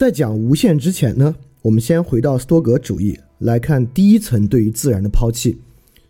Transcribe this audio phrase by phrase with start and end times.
[0.00, 5.58] 在讲无限之前呢，我们先回到斯多格主义来看第一层对于自然的抛弃，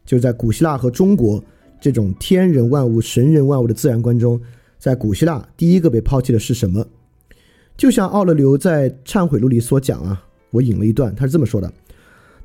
[0.07, 1.43] 就在古希腊和中国
[1.81, 4.41] 这种天人万物、神人万物的自然观中，
[4.79, 6.87] 在古希腊第一个被抛弃的是什么？
[7.77, 11.73] 就像奥勒留在《忏悔录》里所讲啊，我引了一段，他是这么说的：“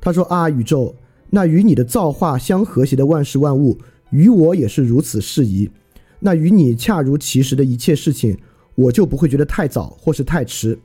[0.02, 0.96] 他说啊，宇宙，
[1.30, 3.78] 那与你的造化相和谐的万事万物，
[4.10, 5.70] 与我也是如此适宜。
[6.18, 8.36] 那与你恰如其时的一切事情，
[8.74, 10.76] 我就不会觉得太早或是太迟。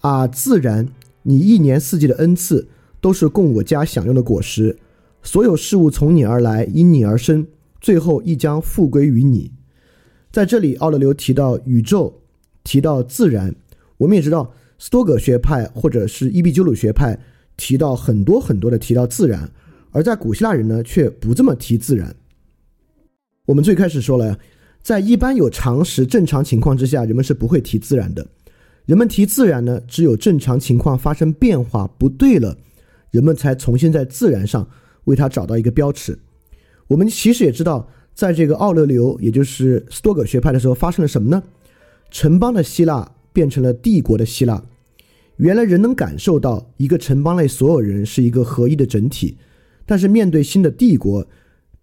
[0.00, 0.88] 啊，自然，
[1.22, 2.68] 你一年四季的恩赐
[3.00, 4.78] 都是供我家享用的果实，
[5.22, 7.46] 所有事物从你而来，因你而生，
[7.80, 9.52] 最后亦将复归于你。”
[10.32, 12.20] 在这里，奥勒留提到宇宙，
[12.62, 13.54] 提到自然。
[13.98, 17.18] 我们也知道，斯多葛学派或者是伊壁鸠鲁学派
[17.56, 19.50] 提到很多很多的提到自然，
[19.90, 22.14] 而在古希腊人呢却不这么提自然。
[23.46, 24.38] 我们最开始说了，
[24.80, 28.26] 在一般有常识、正常情况之下，人们是不会提自然的。
[28.90, 32.56] 人们提自然呢，只有正常情况发生变化不对了，
[33.12, 34.68] 人们才重新在自然上
[35.04, 36.18] 为它找到一个标尺。
[36.88, 37.88] 我们其实也知道。
[38.12, 41.40] 在这个奥勒留，也就是斯多葛学派的时候，发生了什么呢？
[42.10, 44.62] 城邦的希腊变成了帝国的希腊。
[45.36, 49.38] 原来人能感受到一个城邦内所有人是一个合一的整体，
[49.86, 51.24] 但是面对新的帝国，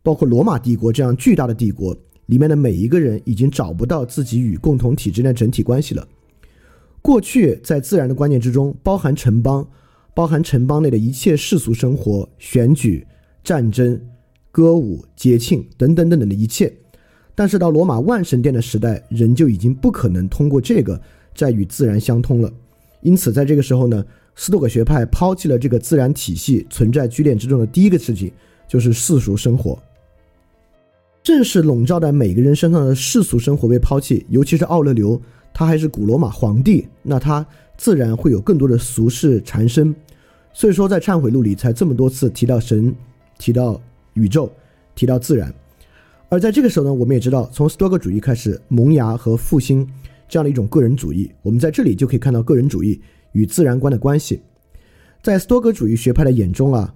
[0.03, 6.05] 包括罗马帝国这样巨大的帝国，里面的每一个人已经找不到自己与共同体之间的整体关系了。
[7.01, 9.67] 过去在自然的观念之中，包含城邦，
[10.13, 13.05] 包含城邦内的一切世俗生活、选举、
[13.43, 13.99] 战争。
[14.49, 16.73] 歌舞、节庆等等等等的一切，
[17.35, 20.99] 但是到罗马万神殿的时代，人就已经不可能通过这个
[21.35, 22.51] 再与自然相通了。
[23.01, 24.03] 因此，在这个时候呢，
[24.33, 28.31] 斯多葛学派抛弃了这个自然体系存在居恋之中的第一个事情，
[28.67, 29.77] 就是世俗生活。
[31.21, 35.21] 正是笼罩在每个人身上的世俗生活被抛弃，尤其是奥勒留，
[35.57, 37.43] 他还是古罗马皇帝，那他
[37.77, 39.95] 自然会有更多的俗事缠身。
[40.53, 42.93] 所以说，在忏悔录里才这么多次提到神，
[43.39, 43.81] 提到。
[44.13, 44.51] 宇宙
[44.95, 45.53] 提到自然，
[46.27, 49.87] 而在这个时候呢，我们也知道，从斯多葛主义开始萌芽和复兴
[50.27, 52.99] 这样的一种个人主义，我们在这里就可以看到个人主义
[53.33, 54.41] 与自然观的关系。
[55.21, 56.91] 在斯多葛主义学派的眼中啊，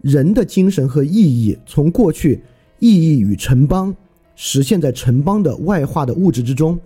[0.00, 2.42] 人的精神和意义从过去
[2.80, 3.94] 意义与城邦
[4.34, 6.76] 实现在城邦的外化的物质之中，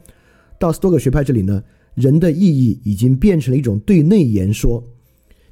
[0.59, 1.62] 到斯多葛学派这里呢，
[1.94, 4.83] 人的意义已经变成了一种对内言说。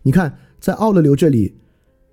[0.03, 1.54] 你看，在奥勒留这里。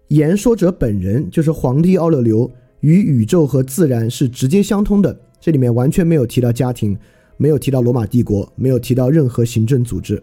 [0.09, 2.51] 言说者本人就是皇帝奥勒留，
[2.81, 5.17] 与宇宙和自然是直接相通的。
[5.39, 6.97] 这里面完全没有提到家庭，
[7.37, 10.21] 没有提到罗马帝国，没有提到任何行政组织。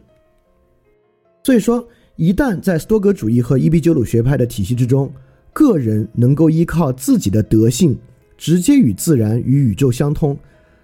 [1.42, 5.10] 所以说，一旦在斯多葛主义和伊壁鸠鲁学派的体系之中，
[5.54, 7.98] 个人能够依靠自己的德性，
[8.36, 10.38] 直接与自然与宇宙相通，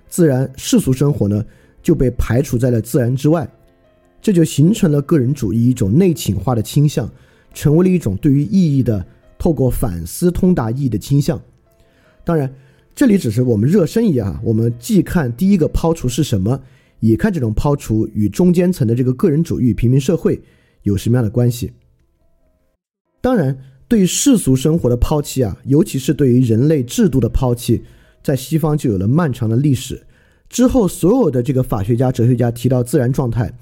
[0.08, 1.44] 自然世俗生活呢
[1.84, 3.48] 就被排除在了自然之外，
[4.20, 7.08] 这就形成了个人主义一种内倾化的倾向。
[7.56, 9.06] 成为了一种对于意义的
[9.38, 11.40] 透过反思通达意义的倾向。
[12.24, 12.52] 当然，
[12.96, 16.60] 这里只是我们热身一下，我们既看第一个抛除是什么，
[16.98, 20.42] 也看这种抛除与中间层的这个个人主义平民社会
[20.82, 21.70] 有什么样的关系。
[23.20, 23.56] 当然，
[23.86, 27.84] 对世俗生活的抛弃啊，尤其是对于人类制度的抛弃，
[28.20, 30.04] 在西方就有了漫长的历史。
[30.48, 33.52] 之后，所有的这个法学家、哲学家提到自然状态，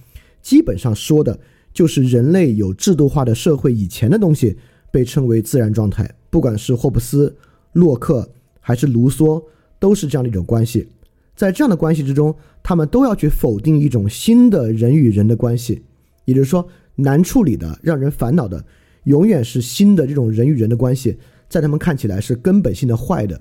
[0.41, 1.38] 基本上说的。
[1.75, 4.59] 就是人类有制度化的社会以前的东西
[4.91, 7.34] 被称为自然状态，不管是霍布斯、
[7.72, 9.43] 洛克还是卢梭，
[9.78, 10.87] 都是这样的一种关系。
[11.34, 15.82] 在这样的关系之中，他们都要去否定一种新的人与人的关系，
[16.26, 18.62] 也就是说，难处理的、让人烦恼的，
[19.04, 21.16] 永远是新的这种人与人的关系，
[21.49, 23.41] 在他们看起来是根本性的坏的。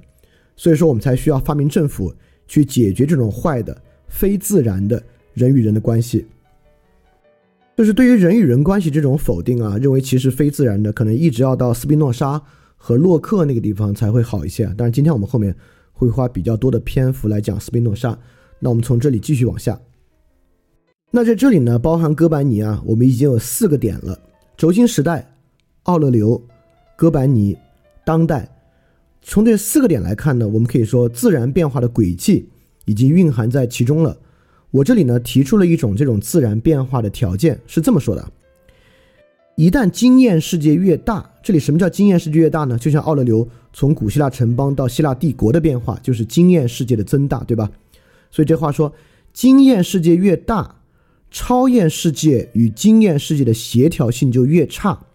[0.56, 2.16] 所以说，我们才需要发明政府
[2.52, 3.74] 去解决这种坏的、
[4.10, 5.02] 非自然的
[5.34, 6.26] 人与人的关系。
[7.78, 12.40] 就是对于人与人关系这种否定啊，认为其实非自然的，可能一直要到斯宾诺莎
[12.76, 14.70] 和洛克那个地方才会好一些。
[14.78, 15.56] 但是，今天我们后面
[15.94, 18.20] 会花比较多的篇幅来讲斯宾诺莎。
[18.59, 19.80] 那我们从这里继续往下。
[21.09, 24.20] 那在这里呢，包含哥白尼啊，我们已经有四个点了：
[24.58, 25.34] 轴心时代、
[25.84, 26.40] 奥勒留、
[26.97, 27.58] 哥白尼、
[28.04, 28.46] 当代。
[29.22, 32.50] 从这四个点来看呢，我们可以说自然变化的轨迹
[32.85, 34.18] 已经蕴含在其中了。
[34.72, 38.32] 我这里呢提出了一种这种自然变化的条件，是这么说的：
[39.56, 42.78] 一旦经验世界越大，这里什么叫经验世界越大呢？
[42.78, 47.70] 就像奥勒留从古希腊城邦到希腊帝国的变化，就是经验世界的增大，对吧？
[48.32, 48.94] 所以这话说，
[49.34, 50.78] 经验世界越大，
[51.29, 55.06] 超验世界与经验世界的协调性就越差，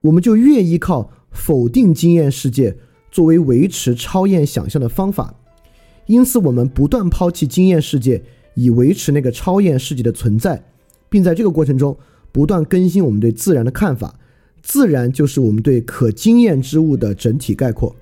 [0.00, 2.76] 我们就越依靠否定经验世界
[3.10, 5.34] 作为维持超验想象的方法，
[6.06, 8.22] 因此我们不断抛弃经验世界。
[8.54, 10.60] 以维持那个超验世界的存在，
[11.08, 11.96] 并在这个过程中
[12.32, 14.18] 不断更新我们对自然的看法。
[14.60, 17.94] 自然就是我们对可经验之物的整体概括。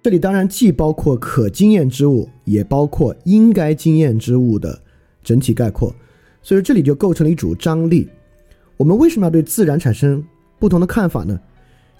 [0.00, 4.80] 这里当然既包括可经验之物，也包括应该经验之物的
[5.24, 5.92] 整体概括。
[6.40, 8.08] 所以这里就构成了一组张力。
[8.76, 10.24] 我们为什么要对自然产生
[10.58, 11.38] 不同的看法呢？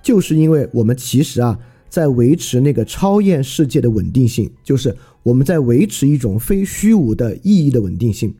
[0.03, 1.59] 就是因为我们其实啊，
[1.89, 8.35] 在维持那个超验世界的稳定性，就是我们在维持一种非虚无的意义的稳定性。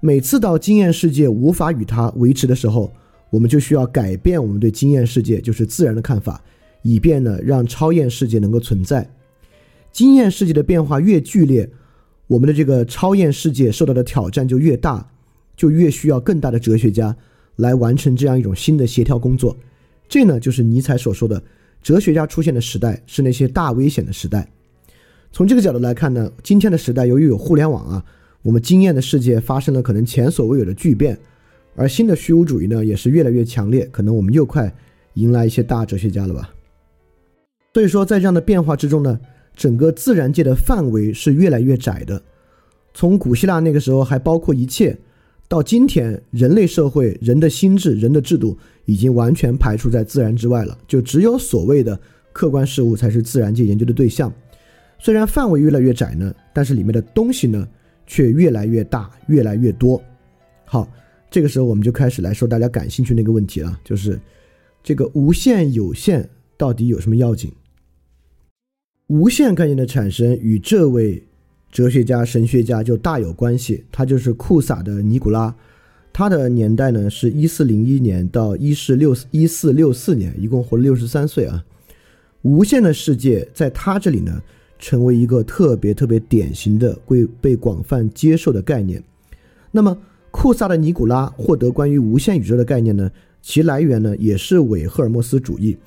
[0.00, 2.92] 每次到经验世界无法与它维持的时候，
[3.30, 6.42] 我们就需要改变我们对经验世界，就是自然的看法，
[6.82, 9.10] 以便呢让超验世界能够存在。
[9.90, 11.70] 经验世界的变化越剧烈，
[12.26, 15.08] 我们的这个超验世界受到的挑战就越大，
[15.56, 17.16] 就越需要更大的哲学家
[17.56, 19.56] 来完成这样一种新的协调工作。
[20.08, 21.42] 这呢就是尼采所说的，
[21.82, 24.48] 哲学家出现的时代是那些大危险的时代。
[25.32, 28.04] 从这个角度来看呢，今天的时代由于有互联网啊，
[28.42, 31.18] 我们经验的世界发生了可能前所未有的巨变。
[31.76, 34.72] 而新的虚无主义呢，也是越来越强烈，可能我们又快
[35.14, 36.54] 迎来一些大哲学家了吧。
[37.72, 39.18] 所以说，在这样的变化之中呢，
[39.56, 42.22] 整个自然界的范围是越来越窄的。
[42.92, 44.96] 从古希腊那个时候还包括一切，
[45.48, 51.98] 到今天人类社会、人的心智、人的制度已经完全排除在自然之外了，就只有所谓的
[52.32, 54.32] 客观事物才是自然界研究的对象。
[54.98, 57.68] 虽然范围越来越窄呢，但是里面的东西呢
[58.06, 60.02] 却越来越大、越来越多。
[60.64, 60.88] 好。
[61.30, 64.20] 这个时候，我们就开始来说大家感兴趣那个问题了，就是
[64.84, 67.50] 这个无限有限到底有什么要紧？
[69.08, 71.20] 无限概念的产生与这位
[71.72, 73.84] 哲学家、神学家就大有关系。
[73.90, 75.52] 他就是库萨的尼古拉，
[76.14, 81.62] 他的年代呢是一四零一年到一四六一四六四年，一共活了六十三岁啊。
[82.40, 84.40] 无限的世界在他这里呢，
[84.78, 89.04] 成为一个特别特别典型的、被被广泛接受的概念。
[89.70, 89.94] 那么。
[90.36, 93.08] 库萨的尼古拉获得关于无限宇宙的概念呢，
[93.40, 95.78] 其来源呢也是伪赫尔墨斯主义。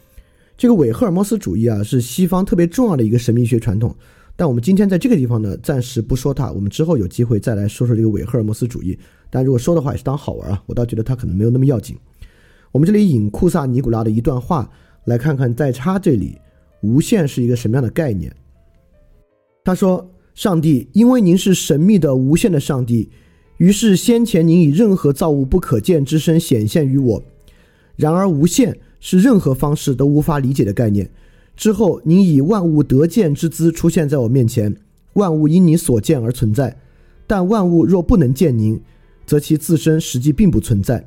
[0.58, 3.94] 这个伪赫尔墨斯主义啊，是西方特别重要的一个神秘学传统。
[4.38, 6.50] 但我们今天在这个地方呢，暂时不说它。
[6.50, 8.98] 我们之后有机会再来说说这个伪赫尔墨斯主义。
[9.30, 10.64] 但如果说的话，也是当好玩啊。
[10.66, 11.98] 我倒觉得他可能没有那么要紧。
[12.72, 14.70] 我们这里引库萨尼古拉的一段话，
[15.06, 16.38] 来看看在他这里，
[16.82, 18.34] 无限是一个什么样的概念。
[19.64, 23.10] 他说：“上帝，因为您是神秘的无限的上帝。”
[23.58, 27.24] 于是，先前您以任何造物不可见之身显现于我；
[27.96, 31.10] 然而，无限是任何方式都无法理解的概念。
[31.56, 34.76] 之后，您以万物得见之姿出现在我面前，
[35.14, 36.78] 万物因你所见而存在。
[37.26, 38.80] 但万物若不能见您，
[39.28, 41.06] 则其自身实际并不存在。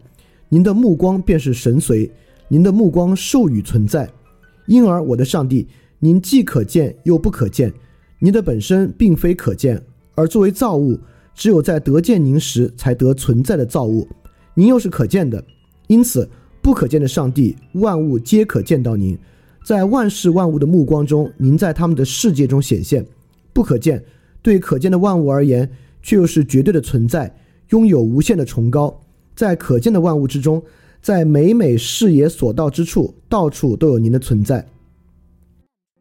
[0.48, 2.08] 您的目光便是神随，
[2.46, 4.08] 您的目光授予存在。
[4.66, 5.66] 因而，我的上帝，
[5.98, 7.72] 您既可见又不可见，
[8.20, 9.82] 您的本身并非可见，
[10.14, 10.96] 而作为造物。
[11.32, 14.06] 只有在得见您时才得存在的造物，
[14.52, 15.42] 您又是可见的，
[15.86, 16.28] 因此
[16.60, 19.18] 不可见的上帝，万物皆可见到您，
[19.64, 23.06] 在万事万物的目光中，您在他们的世界中显现，
[23.54, 24.04] 不可见，
[24.42, 25.70] 对可见的万物而言，
[26.02, 27.34] 却又是绝对的存在，
[27.70, 29.00] 拥有无限的崇高，
[29.34, 30.62] 在可见的万物之中，
[31.00, 34.66] 在每每视野所到之处，到处都有您的存在，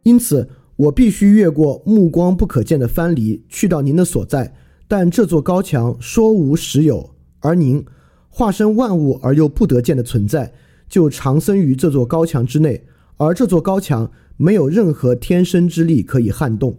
[0.03, 4.53] 因此我必须越过目光不可见的藩篱，去到您的所在。
[4.87, 7.11] 但这座高墙说无实有，
[7.41, 7.85] 而您
[8.27, 10.51] 化身万物而又不得见的存在，
[10.87, 12.83] 就长生于这座高墙之内，
[13.17, 16.75] 而这座高墙没有任何天生之力可以撼动。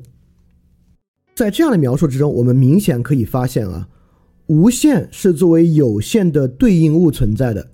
[1.37, 3.89] 在这样的描述之中，我们明显可以发现啊，
[4.51, 7.71] 无限是作为有限的对应物存在的，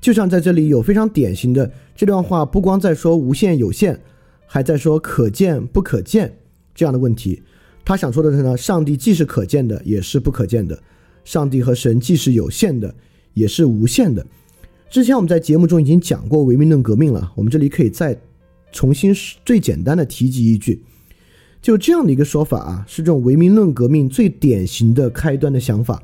[0.00, 3.98] 就像在这里有非常典型的这段话，不光在说无限有限，
[4.46, 6.38] 还在说可见不可见
[6.76, 7.42] 这样的问题。
[7.84, 10.76] 他想说的是呢，上帝既是可见的，也是不可见的；
[11.24, 12.94] 上帝和神既是有限的，
[13.34, 14.24] 也是无限的。
[14.88, 18.16] 之前我们在节目中已经讲过唯名论革命了，我们这里可以再
[18.70, 19.12] 重新
[19.44, 20.84] 最简单的提及一句，
[21.60, 26.00] 就这样的一个说法啊，是这种唯名论革命最典型的开端的想法。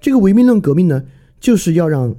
[0.00, 1.02] 这个唯名论革命呢，
[1.40, 2.14] 就是要让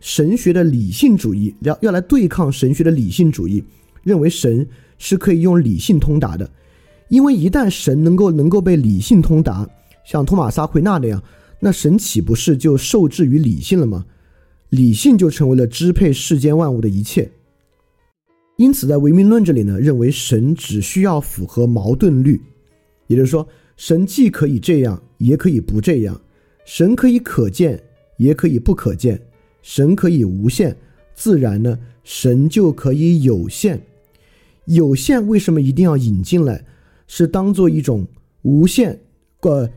[0.00, 3.62] 神学的理性主义要要来对抗神学的理性主义，
[4.02, 4.66] 认为神
[4.98, 6.50] 是可以用理性通达的。
[7.08, 9.68] 因为一旦神能够能够被理性通达，
[10.04, 11.22] 像托马斯·奎那那样，
[11.58, 14.06] 那神岂不是就受制于理性了吗？
[14.68, 17.30] 理性就成为了支配世间万物的一切。
[18.56, 22.40] 因此，在唯名论这里呢，认为神只需要符合矛盾律，
[23.08, 26.14] 也就是说，神既可以这样，也可以不这样；
[26.72, 27.82] 神可以可见，
[28.16, 29.16] 也可以不可见；
[29.60, 30.76] 神可以无限，
[31.14, 33.82] 自然呢，神就可以有限。
[34.66, 36.64] 有限为什么一定要引进来？
[37.08, 38.06] 是当做一种
[38.42, 38.96] 无限，
[39.40, 39.68] 呃，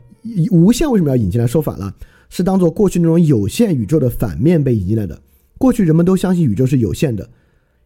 [0.52, 1.48] 无限为什么要引进来？
[1.48, 1.92] 说反了，
[2.30, 5.20] 是当做过去那种有限宇宙的反面被引进来的。
[5.58, 7.28] 过去人们都相信宇宙是有限的，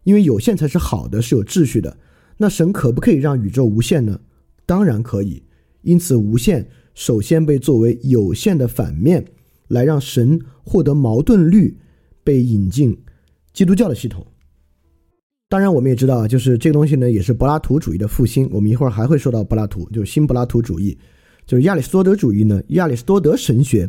[0.04, 1.96] 因为有限才是好的，是有秩序的。
[2.36, 4.20] 那神可不可以让宇宙无限呢？
[4.66, 5.42] 当然可以。
[5.80, 9.24] 因此，无限首先被作为有限的反面，
[9.68, 11.78] 来让神获得矛盾律，
[12.24, 12.98] 被引进
[13.52, 14.26] 基督教的系统。
[15.48, 18.50] 当然，我们也知道，就是这个东西呢，也是柏拉图主义的复兴。
[18.50, 20.98] 我们一会儿还会说到柏拉图，就是新柏拉图主义，
[21.46, 22.60] 就是亚里士多德主义呢。
[22.70, 23.88] 亚里士多德神学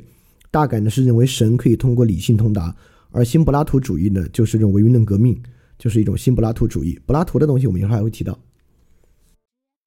[0.52, 2.76] 大概呢是认为神可以通过理性通达，
[3.10, 5.36] 而新柏拉图主义呢就是这种唯物论革命，
[5.80, 7.00] 就是一种新柏拉图主义。
[7.08, 8.38] 柏拉图的东西我们一会儿还会提到。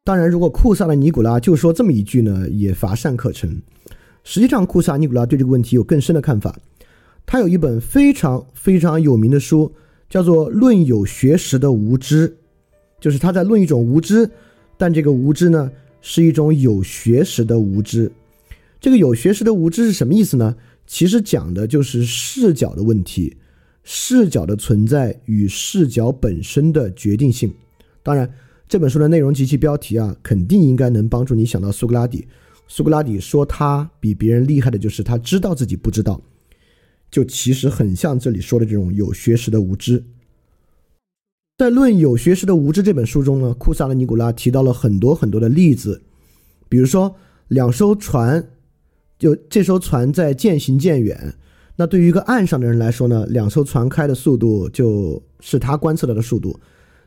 [0.04, 3.62] 当然，如果库萨的尼古拉就说这么一句呢，也乏善可陈。
[4.24, 6.58] 实际上，库萨尼古拉对这个问题有更深的看法。
[7.24, 9.72] 他有一本非常非常有名的书，
[10.10, 12.28] 叫做《论有学识的无知》，
[13.00, 14.28] 就是他在论一种无知，
[14.76, 18.10] 但这个无知呢，是一种有学识的无知。
[18.80, 20.56] 这个有学识的无知是什么意思呢？
[20.84, 23.36] 其实讲的就是视角的问题，
[23.84, 27.54] 视角的存在与视角本身的决定性。
[28.02, 28.28] 当然。
[28.72, 32.26] 这本书的内容及其标题啊，肯定应该能帮助你想到苏格拉底。
[32.66, 36.18] 苏格拉底说他比别人厉害的就是他知道自己不知道，
[37.10, 40.02] 就其实很像这里说的这种有学识的无知。
[41.58, 46.00] 在《论有学识的无知》这本书中呢，库萨的尼古拉提到了很多很多的例子，
[46.70, 47.14] 比如说
[47.48, 48.48] 两艘船，
[49.18, 51.34] 就这艘船在渐行渐远。
[51.76, 56.58] 那对于一个岸上的人来说呢，两艘船开的速度就是他观测到的速度。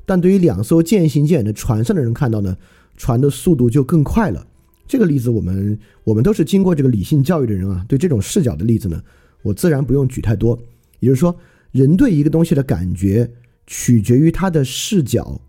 [0.06, 2.56] 但对于两艘渐行渐远的船上的人看到呢，
[2.96, 4.46] 船的速度就更快了。
[4.88, 9.02] 这个例子我们我们都是经过这个理性教育的人啊，对这种视角的例子呢，
[9.42, 10.58] 我自然不用举太多。
[11.00, 11.36] 也就是说，
[11.72, 13.30] 人对一个东西的感觉
[13.66, 15.42] 取决于他的视角，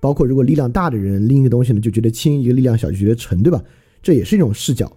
[0.00, 3.60] 包括如果力量大的人拎一个东西呢就觉得轻，一个力量小就觉得沉，对吧？
[4.00, 4.90] 这也是一种视角。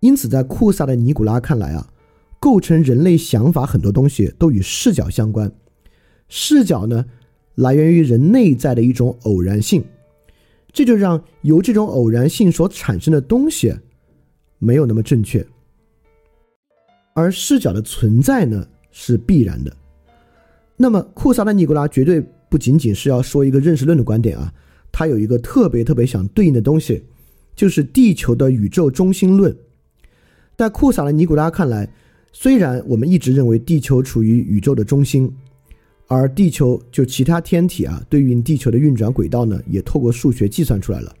[0.00, 1.88] 因此，在库萨的尼古拉看来啊，
[2.40, 5.52] 构成人类想法很多东西都与视角相关。
[6.28, 7.04] 视角呢？
[7.56, 9.84] 来源于人内在的一种偶然性，
[10.72, 13.72] 这就让由这种偶然性所产生的东西
[14.58, 15.46] 没有那么正确，
[17.12, 19.74] 而视角的存在呢是必然的。
[20.76, 24.52] 那么库萨的尼古拉绝对不仅仅是要说一个认识论的观点啊，
[24.90, 27.04] 他有一个特别特别想对应的东西，
[27.54, 29.56] 就是地球的宇宙中心论。
[30.56, 31.88] 在库萨的尼古拉看来，
[32.32, 35.32] 虽然我们一直认为地球处于宇宙的中心。
[36.06, 41.14] 而地球就其他天体啊，对应地球的运转轨道呢，也透过数学计算出来了。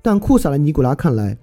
[0.00, 1.36] 但库萨的尼古拉看来，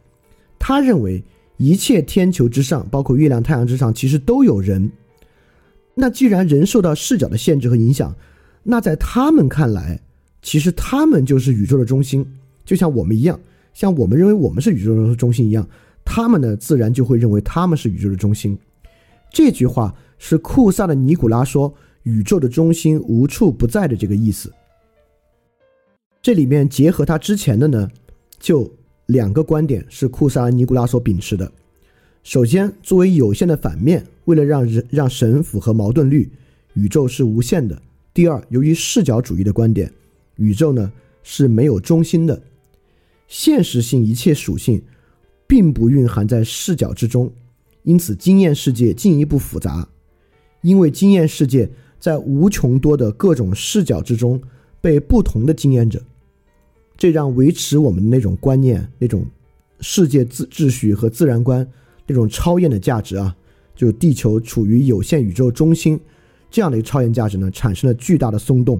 [0.58, 1.24] 他认为
[1.58, 4.92] 一切天球之上，包括月亮、太阳之上，其实都有人。
[5.94, 8.14] 那既然人受到视角的限制和影响，
[8.64, 10.00] 那在他们看来，
[10.42, 12.26] 其实他们就是宇宙的中心，
[12.66, 13.40] 就像我们一样，
[13.74, 15.66] 像我们认为我们是宇宙的中心一样，
[16.04, 18.58] 他们呢，自然就会认为他们是宇宙的中心。
[19.32, 21.72] 这句话是库萨的尼古拉说。
[22.06, 24.54] 宇宙的中心无处不在的这个意思，
[26.22, 27.90] 这里面结合他之前的呢，
[28.40, 28.72] 就
[29.08, 31.52] 两个观点是库萨尼古拉所秉持的。
[32.22, 36.32] 首先，作为有限的反面，为了让人让神符合矛盾律，
[36.76, 37.82] 宇宙是无限的。
[38.14, 39.92] 第二，由于视角主义的观点，
[40.36, 40.92] 宇宙呢
[41.24, 42.40] 是没有中心的，
[43.28, 44.80] 现实性一切属性
[45.48, 47.34] 并不蕴含在视角之中，
[47.82, 49.90] 因此经验世界进一步复杂，
[50.62, 51.68] 因为经验世界。
[52.06, 54.40] 在无穷多的各种视角之中，
[54.80, 56.00] 被不同的经验者，
[56.96, 59.26] 这让维持我们的那种观念、那种
[59.80, 61.68] 世界秩秩序和自然观
[62.06, 63.36] 那种超验的价值啊，
[63.76, 66.00] 就地球处于有限宇宙中心
[66.52, 68.80] 这样的一个超验价值呢，产生了巨大的松动。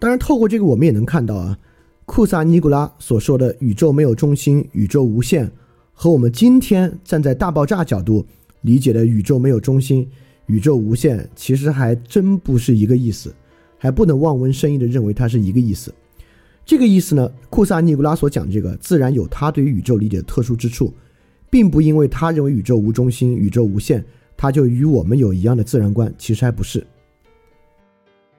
[0.00, 1.56] 当然，透过这个我们也能看到啊，
[2.04, 5.48] 库萨尼古拉所说的宇宙没有中心、宇宙无限，
[5.92, 8.26] 和我们今天站在大爆炸角度
[8.62, 10.08] 理解的宇宙没有中心。
[10.46, 13.34] 宇宙无限其实还真不是一个意思，
[13.78, 15.92] 还不能望文生义的认为它是一个意思。
[16.64, 20.92] 这个意思呢，库萨尼古拉所讲这个自然有他对于宇宙理解的特殊之处，
[21.48, 24.04] 并不因为他认为宇宙无中心、宇宙无限，
[24.36, 26.12] 他就与我们有一样的自然观。
[26.18, 26.84] 其实还不是。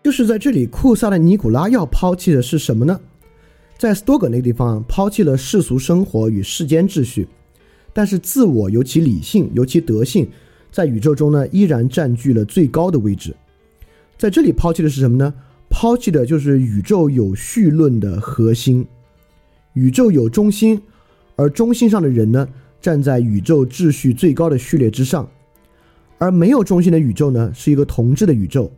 [0.04, 3.00] 就是在这里，库萨的尼古拉要抛弃的是什么呢？
[3.78, 7.28] 在斯多葛那个地方，抛弃了世俗生活与世间秩序，
[7.94, 10.28] 但是自我尤其理性，尤其德性。
[10.72, 13.36] 在宇宙中呢，依然占据了最高的位置。
[14.18, 15.34] 在这里抛弃的是什么呢？
[15.70, 18.86] 抛弃的就是宇宙有序论的核心。
[19.74, 20.82] 宇宙有中心，
[21.36, 22.48] 而中心上的人呢，
[22.82, 25.30] 站在宇宙秩序最高的序列之上。
[26.18, 28.72] 而没有中心的宇宙呢，是一个同质的宇宙。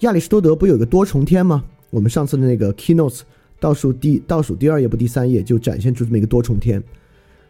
[0.00, 1.64] 亚里士多德不有个多重天吗？
[1.90, 3.20] 我们上次的那个 keynotes
[3.58, 6.82] 倒数第倒数第二页不第三页就展现出这么一个多重天。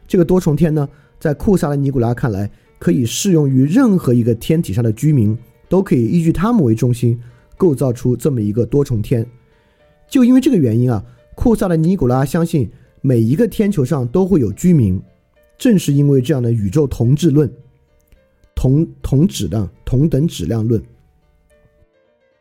[0.07, 0.89] 这个多重天呢？
[1.19, 2.51] 在库萨的尼古拉看来，
[2.85, 5.35] 可以适用于任何一个天体上的居民，
[5.71, 7.19] 都可以依据他们为中心
[7.57, 9.27] 构造出这么一个多重天。
[10.07, 11.03] 就因为这个原因啊，
[11.35, 15.01] 库萨的尼古拉相信每一个天球上都会有居民。
[15.57, 17.51] 正是因为这样的宇宙同质论、
[18.55, 20.83] 同同质量、同等质量论，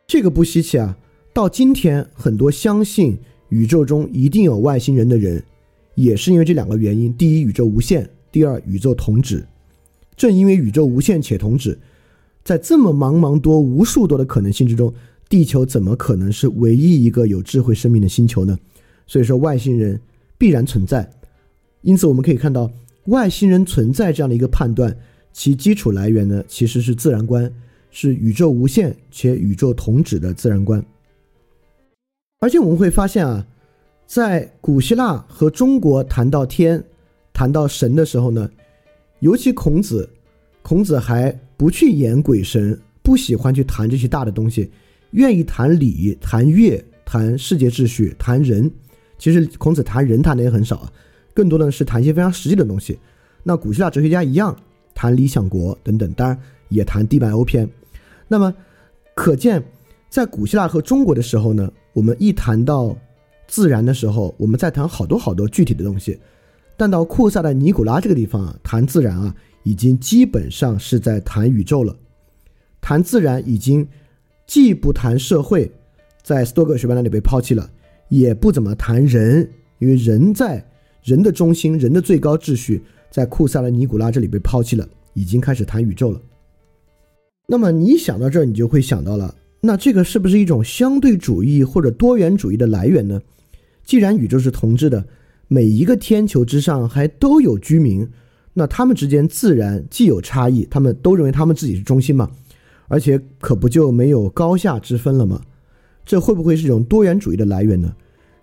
[0.06, 0.98] 这个不稀奇啊。
[1.32, 5.42] 到今天，很多相信宇宙中一定有外星人的人，
[5.96, 9.48] 也是因为这两个原因：第一，宇宙无限；第二，宇宙同质。
[10.16, 11.80] 正因为宇宙无限且同质，
[12.44, 14.94] 在这么茫茫多、无数多的可能性之中，
[15.30, 18.58] 地球怎么可能是唯一一个有智慧生命的星球呢？
[19.08, 20.00] 所以说，外星人
[20.38, 21.10] 必然存在。
[21.82, 22.72] 因此，我们可以看到。
[23.08, 24.98] 外星人存在这样的一个判断，
[25.34, 27.54] 其基础来源呢，其实是自然观，
[27.92, 30.82] 是宇宙无限且宇宙同质的自然观。
[32.40, 33.46] 而且我们会发现啊，
[34.08, 36.82] 在古希腊和中国谈到天、
[37.34, 38.50] 谈到神的时候呢，
[39.24, 40.10] 尤其孔子，
[40.62, 44.70] 孔子还不去演鬼神，不喜欢去谈这些大的东西，
[45.12, 48.70] 愿意谈礼、谈乐、谈世界秩序、谈人。
[49.18, 50.92] 其实孔子谈人谈的也很少啊。
[51.34, 53.00] 更多的是谈一些非常实际的东西，
[53.44, 54.54] 那古希腊哲学家一样
[54.94, 56.38] 谈理想国等等，当然
[56.68, 57.66] 也谈地板欧篇。
[58.28, 58.54] 那么，
[59.16, 59.64] 可见
[60.10, 62.94] 在古希腊和中国的时候呢，我们一谈到
[63.48, 66.20] 自然的时候，我们在谈好多好多具体的东西。
[66.76, 71.96] 但到库萨的尼古拉这个地方啊，谈自然啊，已经基本上是在谈宇宙了。
[72.82, 73.88] 谈自然已经
[74.46, 75.72] 既不谈社会，
[76.22, 77.70] 在斯多葛学派那里被抛弃了，
[78.10, 79.50] 也不怎么谈人，
[79.80, 80.64] 因为人在。
[81.04, 86.22] 人的中心，人的最高秩序，在库萨的尼古拉这里被抛弃了，已经开始谈宇宙了。
[87.46, 93.22] 那么你想到这儿，你就会想到了，那这个是不是一种相对主义或者多元主义的来源呢？
[93.84, 95.06] 既然宇宙是同质的，
[95.54, 98.10] 每一个天球之上还都有居民，
[98.56, 102.28] 那他们之间自然既有差异，他们都认为他们自己是中心嘛，
[102.88, 105.40] 而且可不就没有高下之分了吗？
[106.04, 107.94] 这会不会是一种多元主义的来源呢？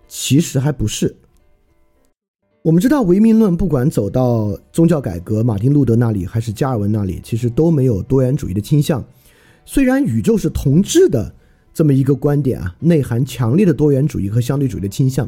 [0.07, 1.13] 其实还不是。
[2.61, 9.03] 我们知道唯命论不管走到宗教改革，马丁路德那里还是加尔文那里，其实都没有多元主义的倾向。
[9.65, 11.35] 虽然宇宙是同质的
[11.73, 15.27] 这么一个观点啊，内含强烈的多元主义和相对主义的倾向，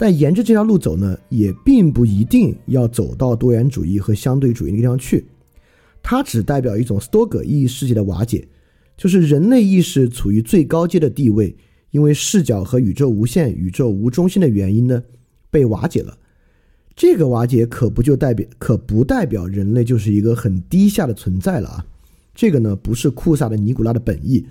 [0.00, 5.26] 但沿着这条路走呢，也并不一定要走到多元主义和相对主义那个地方去。
[6.02, 8.48] 它只代表一种多葛意义世界的瓦解，
[8.96, 11.54] 就是人类意识处于最高阶的地位，
[11.90, 15.02] 因为视角和宇宙无限、宇宙无中心的原因呢，
[15.50, 16.16] 被瓦解了。
[16.96, 21.86] 这个瓦解可不就代表，可不代表人类就是一个很低下的存在了啊？
[22.34, 24.46] 这个呢，不是库萨的尼古拉的本意。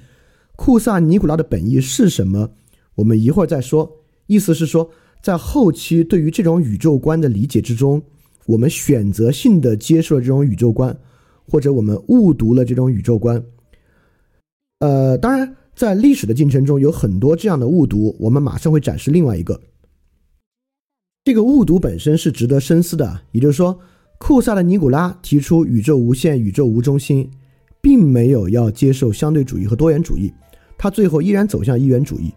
[0.55, 2.51] 库萨尼古拉的本意是什么？
[2.93, 3.95] 我们一会儿再说。
[4.27, 8.01] 意思是说，在后期对于这种宇宙观的理解之中，
[8.45, 10.97] 我们选择性的接受了这种宇宙观，
[11.47, 13.43] 或者我们误读了这种宇宙观。
[14.79, 19.59] 呃，当然，在历史的进程中有很多这样的误读，我们马上会展示另外一个。
[21.25, 23.77] 这个误读本身是值得深思的，也就是说，
[24.17, 27.29] 库萨的尼古拉提出宇宙无限、宇宙无中心，
[27.81, 30.33] 并没有要接受相对主义和多元主义，
[30.77, 32.33] 他最后依然走向一元主义。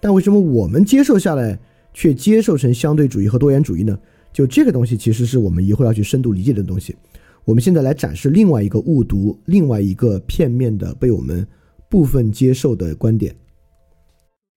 [0.00, 1.58] 但为什么我们接受下来
[1.92, 3.98] 却接受成相对主义和多元主义呢？
[4.32, 6.96] 就这个东西，其实是我们一会儿要去深度理解的东西。
[7.44, 11.46] 我们现在来展示另外一个误读，另外一个片面的被我们
[11.88, 13.34] 部分接受的观点。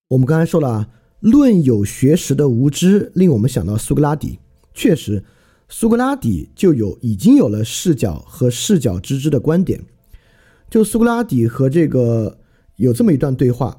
[0.08, 0.88] 我们刚才说了啊。
[1.20, 4.38] 论有学识的无知，令我们想到苏格拉底。
[4.74, 5.24] 确实，
[5.70, 9.80] 苏格拉底就有已经有了视角和视角之知的观点。
[10.68, 12.36] 就苏格拉底和这个
[12.76, 13.74] 有这么一段对话，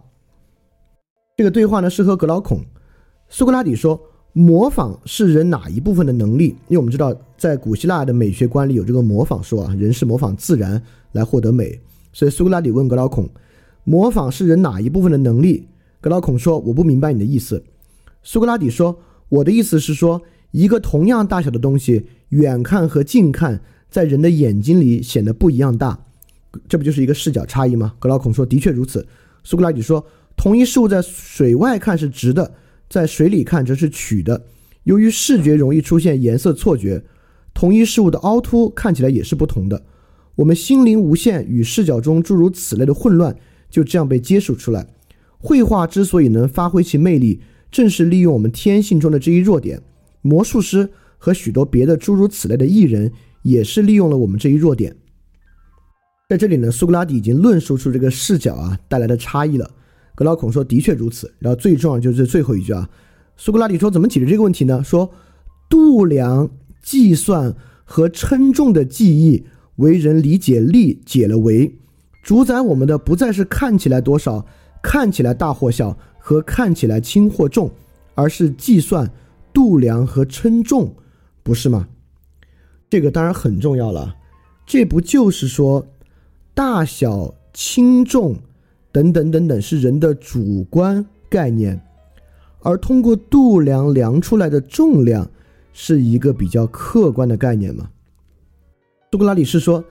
[1.37, 2.65] 这个对话呢是和格老孔。
[3.37, 11.77] 苏格拉底说：“模仿是人哪一部分的能力？”因为我们知道，在古希腊的美学观里有这个模仿说啊，人是模仿自然来获得美。
[12.13, 13.29] 所以苏格拉底问格老孔
[13.83, 15.67] ：“模仿是人哪一部分的能力？”
[15.99, 17.61] 格老孔说：“我不明白你的意思。”
[18.23, 20.21] 苏格拉底说：“我的意思是说，
[20.51, 25.99] 一个同样大小的东西，远看和近看，在人的眼睛里显得不一样大，
[26.69, 29.05] 这不就是一个视角差异吗？”格老孔说：“的确如此。”
[29.43, 30.05] 苏格拉底说
[30.37, 32.53] ：“同一事物在水外看是直的，
[32.95, 34.45] 在水里看则是曲的。
[34.83, 37.03] 由于视觉容易出现颜色错觉，
[37.53, 39.83] 同一事物的凹凸看起来也是不同的。
[40.35, 43.35] 我们心灵无限与视角中诸如此类的混乱，
[43.69, 44.87] 就这样被揭示出来。”
[45.37, 49.81] 绘画之所以能发挥其魅力，正是利用我们天性中的这一弱点。
[50.21, 54.95] 魔术师和许多别的诸如此类的艺人，也是利用了我们这一弱点。
[56.29, 59.69] 在这里呢，苏格拉底已经论述出这个视角啊带来的差异了。
[60.15, 62.89] 格劳孔说：“的确如此。”然后最重要就是最后一句啊，
[63.37, 64.83] 苏格拉底说：“怎么解决这个问题呢？
[64.83, 65.11] 说
[65.69, 66.49] 度量、
[66.81, 71.75] 计算和称重的记忆为人理解力解了围，
[72.23, 74.45] 主宰我们的不再是看起来多少、
[74.81, 77.69] 看起来大或小和看起来轻或重，
[78.13, 79.11] 而是计算、
[79.51, 80.95] 度量和称重，
[81.43, 81.87] 不是吗？
[82.89, 84.15] 这个当然很重要了。
[84.65, 85.85] 这不就是说，
[86.53, 88.37] 大小、轻重
[88.95, 91.77] 等等等等是人的主观概念，
[92.61, 95.29] 而通过度量量出来的重量
[95.73, 97.89] 是一个比较客观的概念吗？
[99.11, 99.83] 苏格拉底是说，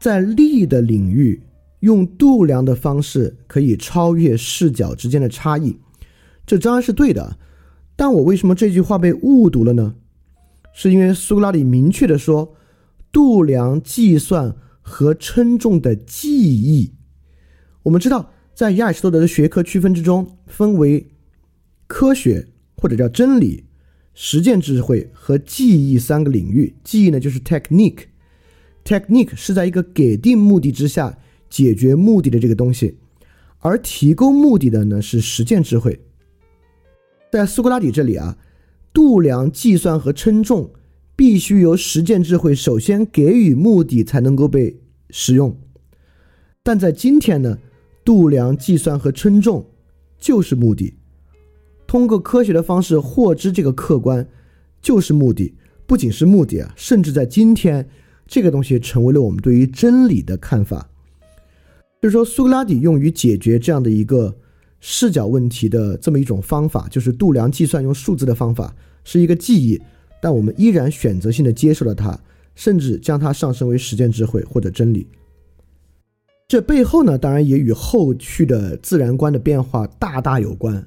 [0.00, 1.40] 在力的领域，
[1.78, 5.78] 用度量的方式可以超越视角之间的差异，
[6.44, 7.36] 这当然是对的。
[7.94, 9.94] 但我为什么这句话被误读了呢？
[10.72, 12.56] 是因为苏格拉底明确的说。
[13.10, 16.92] 度量、计算和称重的记忆，
[17.84, 21.06] 我们知道，在亚里士多德的学科区分之中，分为
[21.86, 23.62] 科学或者叫真理、
[24.14, 26.74] 实践智慧和记忆三个领域。
[26.82, 31.16] 记忆呢，就是 technique，technique 是在一个给定目的之下
[31.48, 32.96] 解决目的的这个东西，
[33.60, 36.00] 而提供目的的呢是实践智慧。
[37.30, 38.36] 在苏格拉底这里啊，
[38.92, 40.72] 度量、计算和称重。
[41.14, 45.56] 必须由实践智慧首先给予目的，才能够被使用。
[46.64, 47.58] 但在今天呢，
[48.08, 49.66] 度量、计算和称重
[50.18, 50.94] 就是目的。
[51.86, 54.26] 通过科学的方式获知这个客观，
[54.80, 55.54] 就是目的。
[55.86, 57.86] 不仅是目的啊，甚至在今天，
[58.26, 60.88] 这个东西成为了我们对于真理的看法。
[62.00, 64.34] 就是说，苏格拉底用于解决这样的一个
[64.80, 69.78] 视角问题的这么一种方法，就是度量、计算用数字的方法，是一个记忆。
[70.22, 72.18] 但我们依然选择性的接受了它，
[72.54, 75.06] 甚至将它上升为实践智慧或者真理。
[76.48, 80.82] 这背后呢，当然也与后续的自然观的变化大大有关，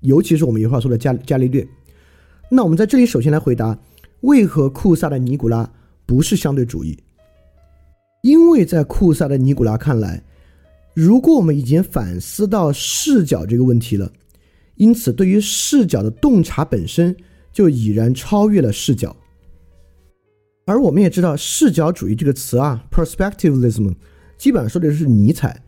[0.00, 1.66] 尤其是我们一会儿说的伽伽利略。
[2.50, 3.78] 那我们在这里首先来回答：
[4.20, 5.72] 为何库萨的尼古拉
[6.04, 6.98] 不是相对主义？
[8.20, 10.22] 因为在库萨的尼古拉看来，
[10.92, 14.12] 如果我们已经反思到视角这个问题了，
[14.74, 17.16] 因此对于视角的洞察本身。
[17.52, 19.16] 就已然超越了视角，
[20.66, 23.94] 而我们也知道“视角主义”这个词啊，perspectivism，
[24.36, 25.62] 基本上说的是尼采。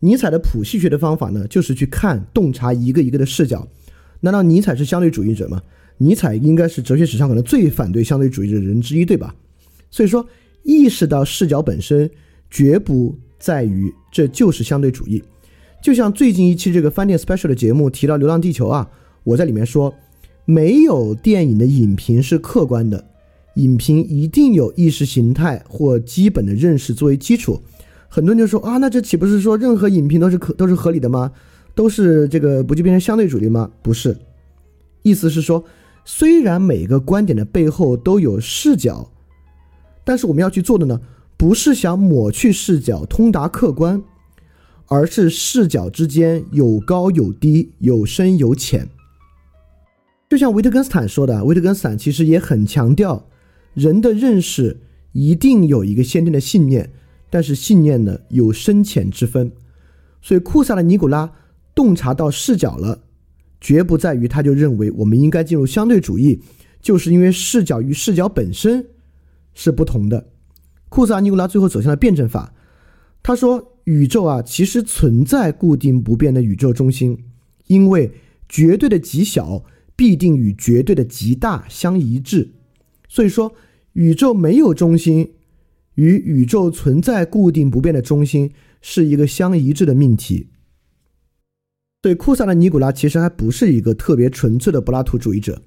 [0.00, 3.66] 尼采的谱系学的方法呢，就是去看、洞察一个一个的视角。
[4.20, 5.62] 难道尼采是相对主义者吗？
[5.98, 9.34] 尼采应该是哲学史上可能最反对相对主义的人之一，对吧？
[9.90, 10.26] 所以说，
[10.62, 12.10] 意识到视角本身，
[12.50, 15.22] 绝不在于这就是相对主义。
[15.82, 18.90] 就像最近一期这个饭店 special 的节目提到《流浪地球》啊，
[19.22, 19.94] 我在里面说。
[20.46, 23.02] 没有电影的影评是客观的，
[23.54, 27.62] 影评一定有意识形态或基本的认识作为基础。
[28.14, 31.32] 很多人就说啊，那这岂不是说任何影评都是可都是合理的吗？
[31.74, 33.68] 都是这个不就变成相对主义吗？
[33.82, 34.16] 不是，
[35.02, 35.64] 意思是说，
[36.04, 39.10] 虽然每个观点的背后都有视角，
[40.04, 41.00] 但是我们要去做的呢，
[41.36, 44.00] 不是想抹去视角通达客观，
[44.86, 48.88] 而是视角之间有高有低，有深有浅。
[50.30, 53.26] 就像维特根斯坦说的，维特根斯坦其实也很强调，
[53.74, 56.92] 人的认识一定有一个先天的信念，
[57.34, 59.50] 但是信念呢有深浅之分。
[60.22, 61.28] 所以库萨的尼古拉
[61.74, 63.02] 洞察到视角了，
[63.60, 66.40] 绝不在于他就认为我们应该进入相对主义，
[66.80, 68.86] 就是因为视角与视角本身
[69.52, 70.28] 是不同的。
[70.88, 72.54] 库萨尼古拉最后走向了辩证法，
[73.20, 77.24] 他说宇宙啊其实存在固定不变的宇宙中心，
[77.66, 78.12] 因为
[78.48, 79.64] 绝对的极小。
[79.96, 82.50] 必定与绝对的极大相一致，
[83.08, 83.54] 所以说
[83.92, 85.34] 宇宙没有中心，
[85.94, 90.48] 与宇宙存在固定不变的中心是一个相一致的命题。
[92.02, 95.62] 对库萨的尼古拉其实还不是一个特别纯粹的柏拉图主义者，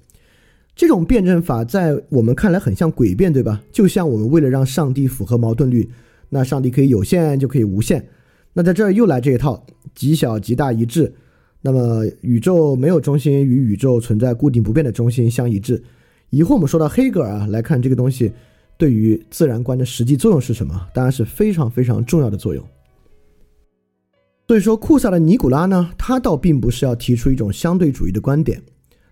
[0.76, 3.64] 这种辩证法在我们看来很像诡辩，对吧？
[3.72, 5.90] 就像我们为了让上帝符合矛盾律，
[6.28, 8.06] 那上帝可以有限就可以无限，
[8.52, 11.12] 那在这儿又来这一套极小极大一致。
[11.60, 15.82] 那么，宇宙没有中心与宇宙存在固定不变的中心相一致。
[16.30, 18.30] 以后我们说到黑格尔啊，来看这个东西
[18.78, 20.88] 对于自然观的实际作用是什么？
[20.94, 22.64] 当然是非常非常重要的作用。
[24.46, 28.62] 所以说，库萨的尼古拉呢，他倒并不是要提出一种相对主义的观点，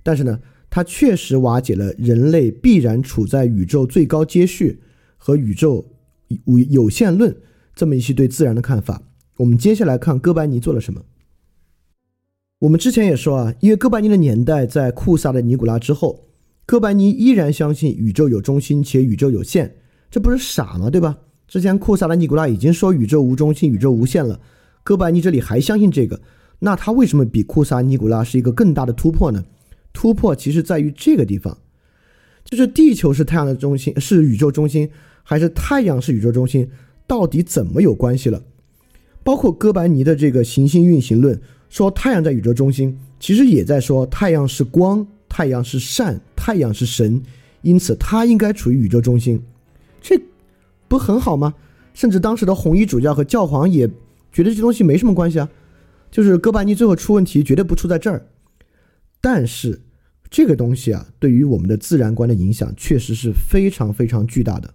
[0.02, 4.80] 但是呢，他确实瓦解了人类必然处在宇宙最高阶序
[5.18, 5.84] 和宇宙
[6.28, 7.36] 有有限论
[7.74, 9.02] 这么一些对自然的看法。
[9.36, 11.02] 我们接下来看哥白尼做了什么。
[12.60, 16.25] 我们之前也说啊，因为哥白尼的年代在库萨的尼古拉之后，
[16.66, 19.72] 哥白尼依然相信宇宙有中心且宇宙有限，
[20.10, 20.90] 这不是傻吗？
[20.90, 21.16] 对吧？
[21.46, 24.40] 之前库萨的尼古拉已经说宇宙无中心、宇宙无限了，
[24.82, 26.20] 哥白尼这里还相信这个，
[26.58, 29.44] 那他为什么比库萨尼古拉是一个更大的突破呢？
[29.92, 31.56] 突破其实在于这个地方，
[32.44, 34.90] 就是地球是太阳的中心，是宇宙中心，
[35.22, 36.68] 还是太阳是宇宙中心，
[37.06, 38.42] 到底怎么有关系了？
[39.22, 47.22] 包括哥白尼的这个行星运行论，说太阳在宇宙中心，其实也在说太阳是光，太阳是善，太阳是神，
[47.62, 49.42] 因此它应该处于宇宙中心，
[50.00, 50.20] 这
[50.88, 51.54] 不很好吗？
[51.94, 53.88] 甚至当时的红衣主教和教皇也
[54.30, 55.48] 觉得这东西没什么关系啊，
[56.10, 58.26] 就是哥白尼最后出问题绝对不出在这儿，
[59.20, 59.80] 但是
[60.28, 64.74] 这个东西啊，对于我们的自然观的影响确实是非常非常巨大的。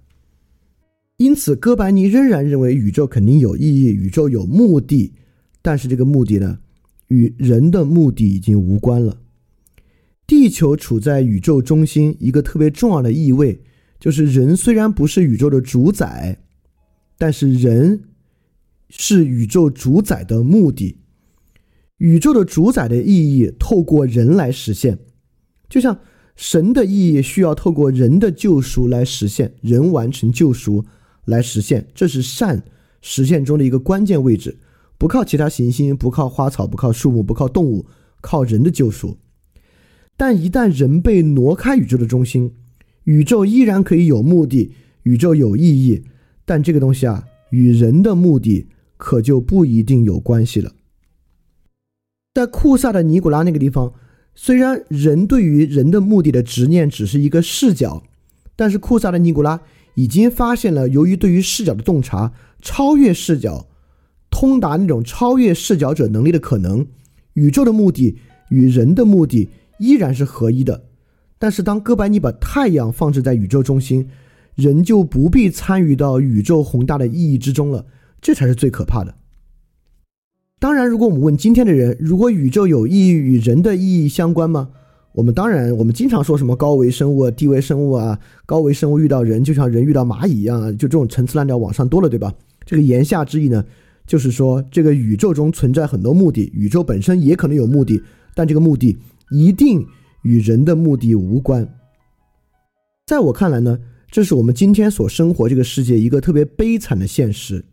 [1.17, 5.13] 因此，哥白尼仍然认为宇宙肯定有意义，宇宙有目的，
[5.61, 6.57] 但是这个目的呢，
[7.09, 9.20] 与人的目的已经无关了。
[10.31, 13.61] 地球处在宇宙中心，一个特别重要的意味
[13.99, 16.39] 就是人虽然不是宇宙的主宰，
[17.17, 18.03] 但是人
[18.87, 20.95] 是宇宙主宰的目的。
[21.97, 24.97] 宇宙的主宰的意义透过人来实现，
[25.67, 25.99] 就像
[26.37, 30.85] 神的意义需要透过人的救赎来实现，人完成救赎。
[31.25, 32.63] 来实现，这是善
[33.01, 34.57] 实现中的一个关键位置。
[34.97, 37.85] 不靠其他行星，不靠花草，不靠树木，不靠动物，
[38.21, 39.17] 靠人的救赎。
[40.21, 42.53] 但一旦人被挪开宇宙的中心，
[43.05, 46.03] 宇宙依然可以有目的，宇宙有意义。
[46.45, 50.73] 但这个东西啊，与人的目的可就不一定有关系了。
[52.35, 53.95] 在库萨的尼古拉那个地方，
[54.35, 58.03] 虽然人对于人的目的的执念只是一个视角，
[58.55, 59.59] 但是库萨的尼古拉。
[59.95, 62.31] 已经发现了，由于对于视角的洞察，
[62.61, 63.65] 超越视角，
[64.29, 66.85] 通达那种超越视角者能力的可能，
[67.33, 68.19] 宇宙的目的
[68.51, 69.49] 与人的目的
[69.81, 70.85] 依然是合一的。
[71.37, 74.07] 但是，当哥白尼把太阳放置在宇宙中心，
[74.55, 77.87] 人就不必参与到宇宙宏大的意义之中了，
[78.21, 79.15] 这才是最可怕的。
[80.59, 84.69] 当然，如果我们问今天的人，如果宇宙有意义与人的意义相关吗？
[85.13, 92.31] 我们当然，我们经常说什么高维生物啊、低维生物啊，高维生物遇到人就像人遇到蚂蚁一样啊，就这种陈词滥调往上多了，对吧？
[92.65, 93.65] 这个言下之意呢，
[94.05, 98.01] 就是说这个宇宙中存在很多目的，宇宙本身也可能有目的，
[98.35, 98.95] 但这个目的
[99.31, 99.87] 一定
[100.21, 101.67] 与人的目的无关。
[103.07, 107.65] 在我看来呢，这是我们今天所生活这个世界一个特别悲惨的现实。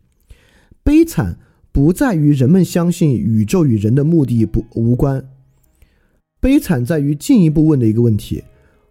[0.83, 1.38] 悲惨
[1.71, 5.29] 不在于人们相信宇宙与人的目的不无关。
[6.40, 8.44] 悲惨在于进一步问的一个问题：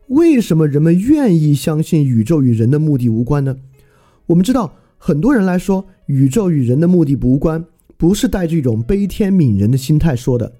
[0.10, 3.58] 为什么人们愿意相信宇宙与人的目的无关呢？
[4.28, 10.54] 我们知道，很多人来说，宇宙与人的目的不无关，不是带着一种悲天悯人的心态说的，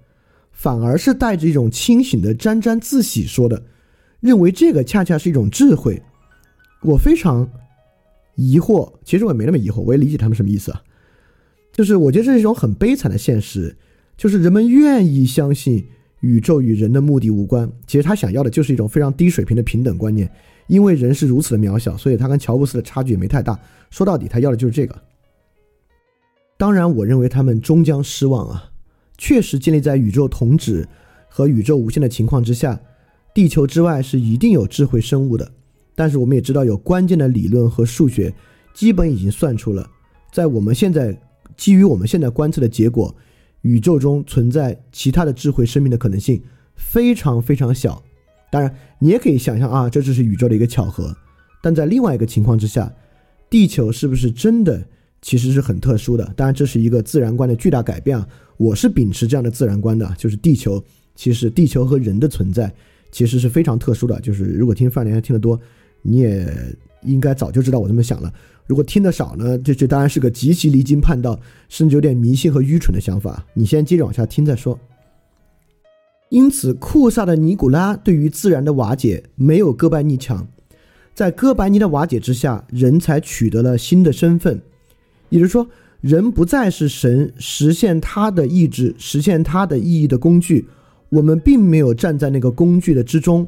[0.58, 3.64] 反而是带着一种清醒的沾沾自喜说的，
[4.20, 6.02] 认为这个恰恰是一种智慧。
[6.82, 7.48] 我非常
[8.36, 10.82] 疑惑，其实我也没那么疑惑，我也理解他们什么意思啊，
[11.72, 13.78] 就是我觉得这是一种很悲惨的现实，
[14.18, 15.86] 就是人们愿意相信。
[16.22, 20.28] 宇宙与人的目的无关，其实他想要的就是一种非常低水平的平等观念。
[20.66, 23.58] 因为人是如此的渺小，所以他跟乔布斯的差距也没太大。
[23.92, 25.00] 说到底，他要的就是这个。
[26.58, 28.72] 当然，我认为他们终将失望啊！
[29.18, 30.88] 确实，建立在宇宙同质
[31.28, 32.80] 和宇宙无限的情况之下，
[33.34, 35.52] 地球之外是一定有智慧生物的。
[35.96, 38.34] 但是，我们也知道，有关键的理论和数学
[38.74, 39.90] 基本已经算出了，
[40.32, 41.20] 在我们现在
[41.56, 43.16] 基于我们现在观测的结果。
[43.64, 46.42] 宇宙中存在其他的智慧生命的可能性
[46.76, 48.02] 非常非常小，
[48.50, 51.14] 当然你也可以想象啊，这只是宇宙的一个巧合。
[51.62, 52.94] 但在另外一个情况之下，
[53.50, 54.88] 地球是不是真的
[55.22, 56.26] 其实是很特殊的？
[56.36, 58.28] 当然这是一个自然观的巨大改变啊。
[58.58, 60.84] 我是秉持这样的自然观的，就是地球
[61.16, 62.74] 其实地球和人的存在
[63.12, 64.20] 其实是非常特殊的。
[64.22, 65.60] 就是如果听范连听得多，
[66.02, 66.52] 你也
[67.04, 68.34] 应该早就知道我这么想了。
[68.66, 73.46] 如果听得少呢，这这当然是个极其离经叛道，甚至有点迷信和愚蠢的想法。
[73.54, 74.78] 你先接着往下听再说。
[76.30, 80.46] 因此，库萨的尼古拉对于自然的瓦解没有哥白尼强，
[81.14, 84.62] 在哥白尼的瓦解之下，人才取得了新的身份，
[85.30, 85.68] 也就是说，
[86.02, 90.68] 人不再是神实现他的意志、实现他的意义的工具。
[91.10, 93.48] 我们并没有站在那个工具的之中，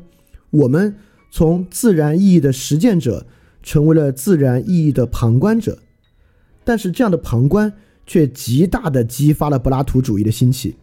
[0.49, 0.95] 我们
[1.31, 3.25] 从自然意义的实践者。
[3.61, 5.77] 成为了自然意义的旁观者，
[6.63, 7.71] 但是这样的旁观
[8.07, 10.73] 却极大的激发了柏拉图主义的兴起。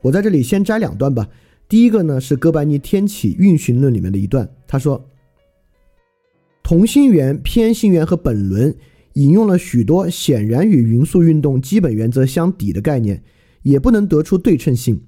[0.00, 1.28] 我在这里先摘两段吧。
[1.68, 5.04] 第一个呢是哥白尼天启运行论里面的一段，他说
[6.64, 8.74] ：“同心圆、偏心圆和本轮
[9.14, 13.22] 引用了许多显然与匀速运动基本原则相抵的概念，
[13.62, 15.02] 也不能得出对称性，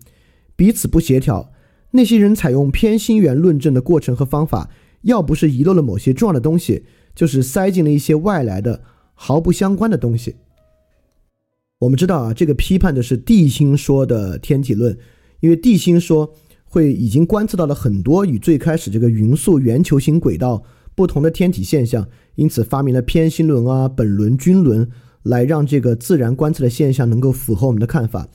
[0.57, 1.53] 彼此不协调。
[1.93, 4.71] 那些人采用偏心圆论证的过程和方法，
[5.03, 8.83] 要不是遗漏了某些重要的东西。”就是塞进了一些外来的、
[9.15, 10.35] 毫不相关的东西。
[11.79, 14.99] 我们知道啊，这个批判的是地心说的天体论，
[15.39, 20.65] 因为地心说会已经观测到了很多与最开始这个匀速圆球形轨道
[20.95, 24.89] 不同的天体现象，因此发明了偏心轮啊、本轮、均轮，
[25.23, 28.29] 来让这个自然观测的现象能够符合我们的看法。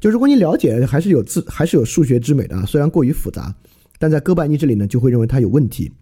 [0.00, 3.54] 就如果你了解，还是有自还是有数学之美的啊，虽然过于复杂，
[3.98, 5.92] 但在哥白尼这里呢，就会认为它有问题。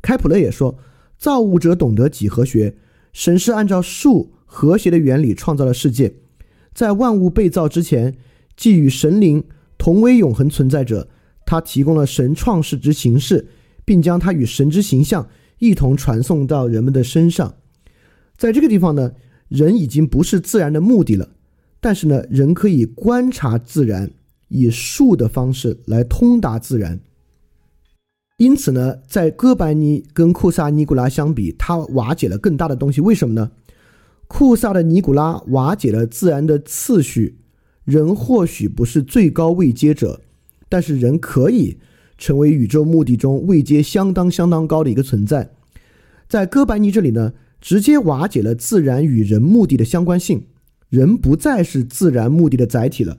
[0.00, 0.78] 开普勒也说，
[1.18, 2.76] 造物者懂得几何学，
[3.12, 6.14] 神是按照数和谐的原理创造了世界，
[6.72, 8.14] 在万物被造之前，
[8.56, 9.42] 既与神灵
[9.76, 11.08] 同为永恒存在者，
[11.44, 13.48] 他提供了神创世之形式。
[13.92, 15.28] 并将它与神之形象
[15.58, 17.56] 一同传送到人们的身上，
[18.38, 19.12] 在这个地方呢，
[19.50, 21.28] 人已经不是自然的目的了，
[21.78, 24.10] 但是呢，人可以观察自然，
[24.48, 27.00] 以术的方式来通达自然。
[28.38, 33.02] 因此呢，在哥白尼跟库萨尼古拉相比，他瓦解了更大的东西。
[33.02, 33.50] 为什么呢？
[34.26, 37.36] 库萨的尼古拉瓦解了自然的次序，
[37.84, 40.22] 人或许不是最高位阶者，
[40.70, 41.76] 但是人可以。
[42.22, 45.50] 成为宇宙目的中位阶相当相当高的一个存在，
[46.28, 50.44] 在哥白尼这里呢，直接瓦解了自然与人目的的相关性，
[50.88, 53.18] 人不再是自然目的的载体了，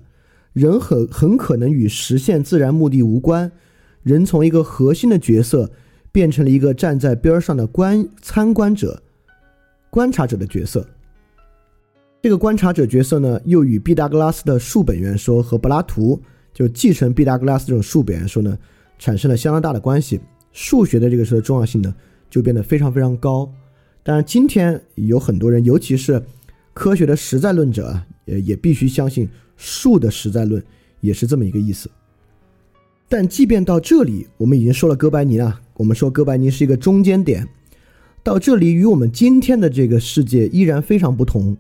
[0.54, 3.52] 人很很可能与实现自然目的无关，
[4.04, 5.70] 人从一个核心的角色
[6.14, 9.04] 变成了一个站在边上的观参观者、
[9.90, 10.88] 观察者的角色。
[12.22, 16.22] 这个观察者角色呢，又与毕达哥拉斯的数本源说和柏拉图
[16.54, 18.58] 就继承毕达哥拉斯这种数本源说呢。
[19.04, 20.18] 产生了相当大的关系，
[20.54, 21.94] 数学的这个时候重要性呢
[22.30, 23.52] 就变得非常非常高。
[24.02, 26.24] 当然，今天有很多人，尤其是
[26.74, 30.64] 科学的实在论者啊，也也必须相信数的实在论
[31.02, 31.92] 也是这么一个意思。
[33.10, 37.46] 但即便到这里，我们已经说了哥白尼啊，我们说哥白尼是一个中间点，
[38.24, 41.58] 到这里与我们今天的这个世界依然非常不同。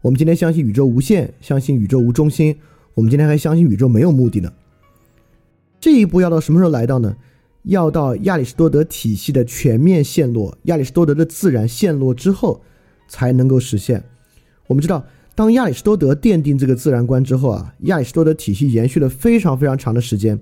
[0.00, 2.56] 我们今天相信宇宙无限，相信宇宙无中心，
[2.94, 4.52] 我们今天还相信宇宙没有目的呢。
[5.82, 7.16] 这一步要到什么时候来到呢？
[7.64, 12.62] 要到亚里士多德体系的全面陷落，亚里士多德的自然陷落之后，
[13.08, 14.04] 才能够实现。
[14.68, 20.40] 我们知道，当亚里士多德奠定这个自然观之后啊，亚里士多德体系延续了非常非常长的时间，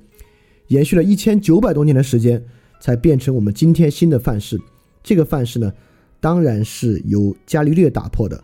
[0.68, 2.44] 延续了一千九百多年的时间，
[2.78, 4.60] 才变成我们今天新的范式。
[5.02, 5.72] 这个范式呢，
[6.20, 8.36] 当然是由伽利略打破的。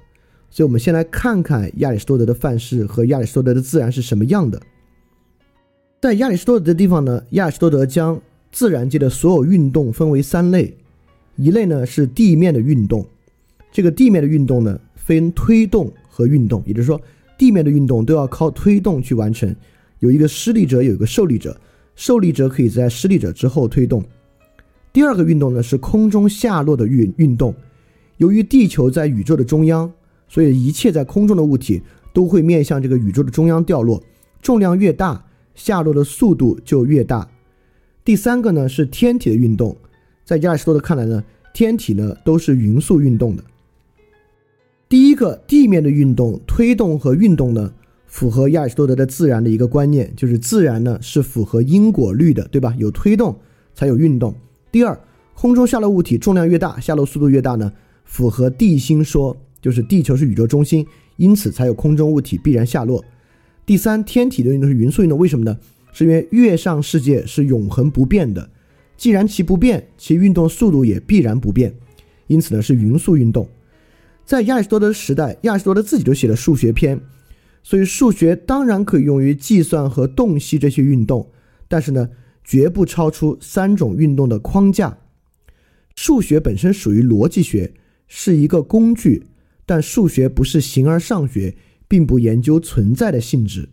[0.48, 4.58] 所以，我们先来看看亚里士多德的范式和亚里士多德的自然是什么样的。
[5.98, 8.20] 在亚里士多德的地方呢，亚里士多德将
[8.52, 10.76] 自然界的所有运动分为三类，
[11.36, 13.04] 一类呢是地面的运动，
[13.72, 17.00] 这个地面的运动呢分推动和运动，也就是说
[17.38, 19.52] 地面的运动都要靠推动去完成，
[20.00, 21.58] 有一个施力者，有一个受力者，
[21.94, 24.04] 受力者可以在施力者之后推动。
[24.92, 27.54] 第二个运动呢是空中下落的运运动，
[28.18, 29.90] 由于地球在宇宙的中央，
[30.28, 31.80] 所以一切在空中的物体
[32.12, 34.02] 都会面向这个宇宙的中央掉落，
[34.42, 35.22] 重量越大。
[35.56, 37.28] 下落的速度就越大。
[38.04, 39.76] 第三个呢是天体的运动，
[40.24, 43.42] 在亚里士多德看来呢，天体呢都是匀速运动的。
[44.88, 47.72] 第一个地面的运动、推动和运动呢，
[48.06, 52.72] 符合亚里士多德的自然的一个观念，就是自然呢是符合因果律的，对吧？
[52.78, 53.36] 有推动
[53.74, 54.32] 才有运动。
[54.70, 54.96] 第二，
[55.34, 57.72] 空中下落物体重量越大，下落速度越大呢，
[58.04, 63.04] 符合地心说，就是地球是宇宙中心，因此才有空中物体必然下落。
[63.66, 65.58] 第三，天体的运动是匀速运动，为什么呢？
[65.92, 68.48] 是因为月上世界是永恒不变的，
[68.96, 71.74] 既然其不变，其运动速度也必然不变，
[72.28, 73.48] 因此呢是匀速运动。
[74.24, 77.00] 在亚里士多德时代，亚里士多德自己就写了数学篇，
[77.64, 81.28] 所以数学当然可以用于计算和洞悉这些运动，
[81.66, 82.08] 但是呢
[82.44, 84.96] 绝不超出三种运动的框架。
[85.96, 87.72] 数学本身属于逻辑学，
[88.06, 89.26] 是一个工具，
[89.64, 91.56] 但数学不是形而上学。
[91.88, 93.68] 并不研究存在的性质，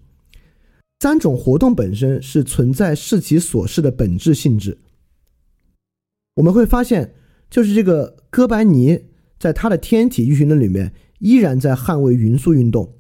[1.00, 4.78] 三种活动本身是存在视其所示的本质性质。
[6.36, 7.14] 我们会发现，
[7.50, 9.00] 就是这个哥白尼
[9.40, 12.94] 在他的天体运行论里面，依然在捍卫匀速运动。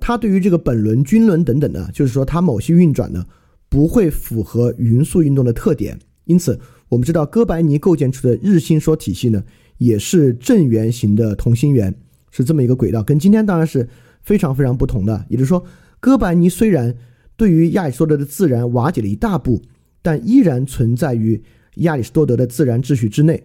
[0.00, 3.24] 他对于这个本轮、均轮等等呢，就是说它某些运转呢
[3.68, 5.98] 不会符合匀速运动的特点。
[6.24, 9.42] 因此，我们知道哥白尼构建出的日心说体系呢，
[9.78, 11.94] 也是正圆形的同心圆，
[12.30, 13.88] 是这么一个轨道，跟今天当然是。
[14.28, 15.64] 非常非常不同的，也就是说，
[16.00, 16.94] 哥白尼虽然
[17.34, 19.62] 对于亚里士多德的自然瓦解了一大步，
[20.02, 21.42] 但依然存在于
[21.76, 23.44] 亚里士多德的自然秩序之内。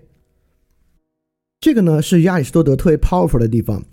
[1.61, 3.85] 这个呢是亚里士多德特别 powerful 的地方。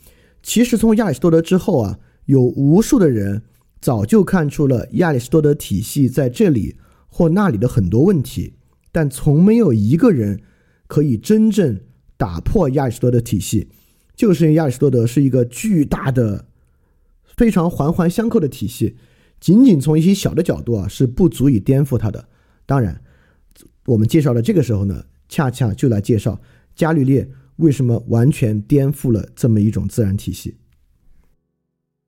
[0.42, 3.42] 其实从亚里士多德之后啊，有无数的人
[3.80, 6.74] 早就看出了亚里士多德体系在这里
[7.08, 8.54] 或那里的很多问题，
[8.90, 10.40] 但从没有一个人
[10.88, 11.78] 可以真正
[12.16, 13.68] 打破亚里士多德体系，
[14.16, 16.46] 就是因为亚里士多德是一个巨大的。
[17.36, 18.96] 非常环环相扣的体系，
[19.40, 22.28] 仅仅从一些小的角度啊，是不足以颠覆它的。
[22.66, 23.00] 当然，
[23.86, 26.40] 我们介绍的这个时候呢，恰恰就来介绍
[26.74, 30.56] 伽利略为什么完全颠覆了这么一种自然体系。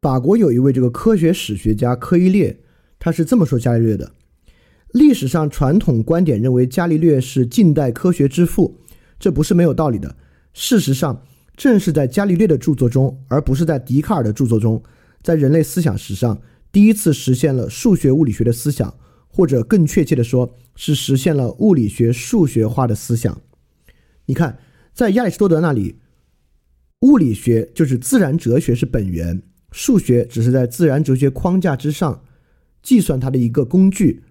[0.01, 2.61] 法国有一位这个科学史学家科伊列，
[2.99, 4.12] 他是这么说伽利略的：
[4.93, 8.79] 历史上传统观点认为伽利略是近代科学之父，
[9.18, 10.16] 这不是没有道理的。
[10.53, 11.23] 事实上，
[11.57, 14.83] 正是在伽利略的著作中，而不是在笛卡尔的著作中，
[15.23, 18.95] 在人类思想史上第一次实现了数学物理学的思想，
[19.29, 23.41] 或者更确切的说，是实现了物理学数学化的思想。
[24.27, 24.59] 你看，
[24.93, 26.01] 在亚里士多德那里，
[27.01, 29.43] 物理学就是自然哲学是本源。
[29.70, 32.25] 数学只是在自然哲学框架之上
[32.83, 34.23] 计算它的一个工具，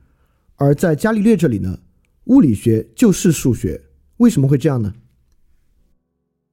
[0.55, 1.79] 而在伽利略这里呢，
[2.25, 3.81] 物理学就是数学。
[4.17, 4.93] 为什么会这样呢？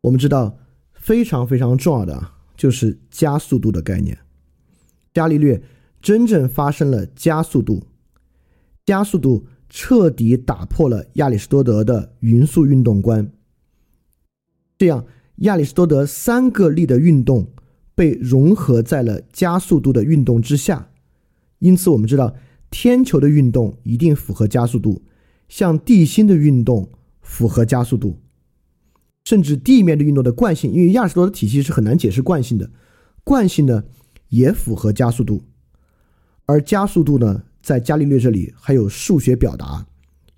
[0.00, 0.58] 我们知道
[0.94, 4.18] 非常非常重要的，就是加速度的概念。
[5.18, 5.60] 伽利略
[6.00, 7.82] 真正发生了加速度，
[8.86, 13.32] 加速度彻底打破了亚里士多德的匀速运动观。
[14.78, 15.04] 这样，
[15.38, 17.48] 亚里士多德三个力的运动。
[17.98, 20.88] 被融合在了加速度的运动之下，
[21.58, 22.36] 因此我们知道
[22.70, 25.02] 天球的运动一定符合加速度，
[25.48, 26.88] 像地心的运动
[27.20, 28.20] 符合加速度，
[29.24, 32.70] 甚至地面的运动的惯性，因为亚里士多德体系是很难解释惯性的，
[33.24, 33.82] 惯性呢
[34.28, 35.42] 也符合加速度，
[36.46, 39.86] 而加速度呢在伽利略这里还有数学表达，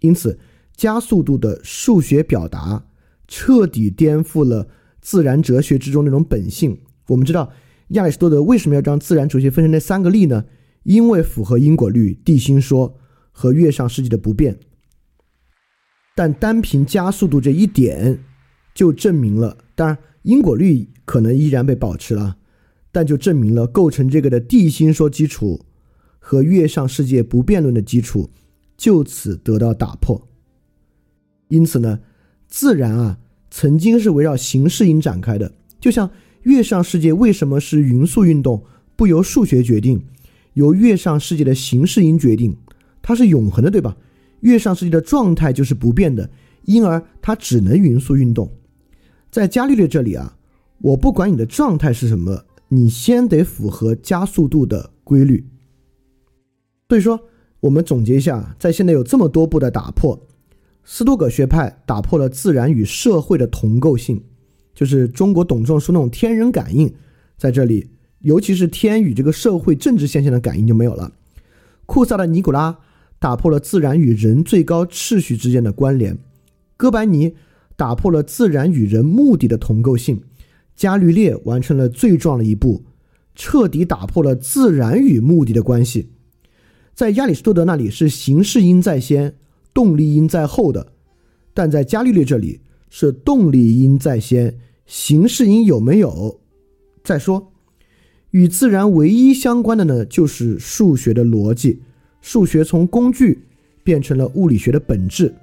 [0.01, 0.39] 因此
[0.75, 2.87] 加速度的数学表达
[3.29, 4.69] 彻底颠覆了
[5.01, 6.81] 自然哲学之中那种本性。
[7.07, 7.53] 我们知道
[7.89, 10.45] 亚里士多德为什么要将自然哲学分成那三个力呢？
[10.85, 12.97] 因为符合因果律、地心说
[13.33, 14.59] 和月上世纪的不变。
[16.15, 18.19] 但单凭加速度这一点，
[18.75, 22.37] 就证明了，当然因果律可能依然被保持了，
[22.93, 25.65] 但就证明了构成这个的地心说基础
[26.19, 28.29] 和月上世界不变论的基础
[28.77, 30.29] 就此得到打破。
[31.49, 32.01] 因此呢，
[32.49, 33.19] 自然啊
[33.51, 36.11] 曾经是围绕形式因展开的，就像。
[36.45, 38.65] 月上世界为什么是匀速运动？
[38.97, 40.03] 不由数学决定，
[40.55, 42.57] 由月上世界的形式因决定。
[43.03, 43.95] 它是永恒的，对吧？
[44.41, 46.31] 月上世界的状态就是不变的，
[46.65, 48.51] 因而它只能匀速运动。
[49.31, 50.35] 在伽利略这里啊，
[50.79, 55.47] 我不管你的状态是什么，你先得符合加速度的规律。
[56.89, 57.21] 所以说，
[57.61, 60.27] 我们总结一下，在现在有这么多步的打破，
[60.85, 64.23] 斯多葛学派打破了自然与社会的同构性。
[64.73, 66.95] 就是中国董仲舒那种天人感应，
[67.37, 67.91] 在这里，
[68.21, 71.13] 尤其是天与这个社会政治现象的感应就没有了。
[71.87, 72.79] 库萨的尼古拉
[73.19, 76.17] 打破了自然与人最高秩序之间的关联，
[76.77, 77.35] 哥白尼
[77.77, 80.23] 打破了自然与人目的的同构性，
[80.81, 82.83] 伽利略完成了最重要的一步，
[83.35, 86.09] 彻底打破了自然与目的的关系。
[86.95, 89.37] 在亚里士多德那里是形式因在先，
[89.75, 90.95] 动力因在后的，
[91.53, 94.57] 但在伽利略这里是动力因在先。
[94.87, 96.41] 形式因有没有？
[97.05, 97.53] 再说，
[98.31, 101.83] 与自然唯一相关的呢，就是数学的逻辑。
[102.23, 103.45] 数学从工具
[103.85, 105.35] 变成了物理学的本质。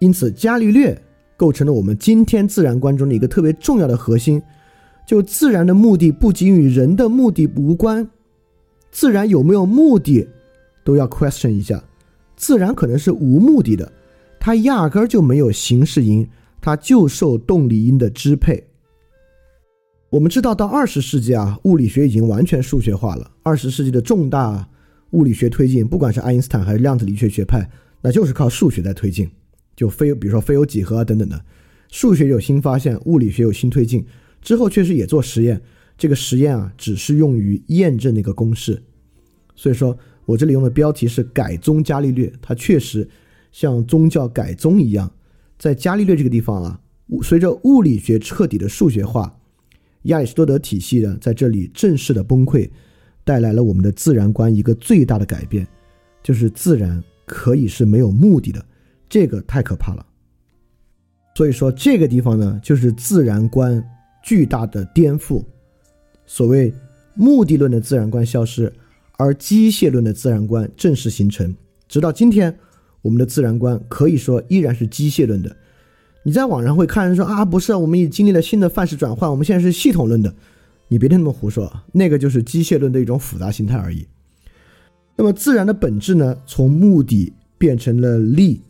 [0.00, 1.00] 因此，伽利略
[1.36, 4.42] 构成了我们今天自然观中的一个特别重要的核心。
[5.06, 8.08] 就自然的目的不仅与人的目的无关，
[8.90, 10.28] 自然有没有目的
[10.84, 11.82] 都要 question 一下。
[12.36, 13.92] 自然可能是无目的的，
[14.38, 16.28] 它压根儿就没有形式因。
[16.64, 18.62] 它就受动力因的支配。
[20.10, 23.28] 我们知道，到二十世纪啊，物理学已经完全数学化了。
[23.42, 24.68] 二十世纪的重大
[25.10, 27.68] 物理学推进，不管是爱因斯坦还是量子力学学派，
[28.00, 29.28] 那就是靠数学在推进。
[29.74, 31.44] 就非比如说非有几何啊等等的，
[31.90, 34.04] 数学有新发现，物理学有新推进
[34.40, 35.60] 之后，确实也做实验。
[35.98, 38.82] 这个实验啊，只是用于验证那个公式。
[39.54, 43.08] 所以说我这里用的标题是“改宗伽利略”，它确实
[43.52, 45.12] 像宗教改宗一样。
[45.58, 46.80] 在伽利略这个地方啊，
[47.22, 49.38] 随着物理学彻底的数学化，
[50.04, 52.68] 亚里士多德体系呢在这里正式的崩溃，
[53.22, 55.64] 带来了我们的自然观一个最大的改变，
[56.22, 58.64] 就是自然可以是没有目的的，
[59.12, 60.06] 这个太可怕了。
[61.34, 63.84] 所以说这个地方呢，就是自然观
[64.22, 65.44] 巨大的颠覆，
[66.24, 66.72] 所谓
[67.14, 68.72] 目的论的自然观消失，
[69.18, 71.54] 而机械论的自然观正式形成，
[71.86, 72.58] 直到今天。
[73.02, 75.56] 我们的自然观可以说依然是机械论的。
[76.22, 80.32] 你在网上会看人说啊，不是，我们已经历了新的范式转换，我们现在是系统论的。
[80.86, 84.06] 你别听他们胡说，那个就是机械论的一种复杂形态而已。
[85.16, 88.60] 那么自然的本质呢，从目的变成了力，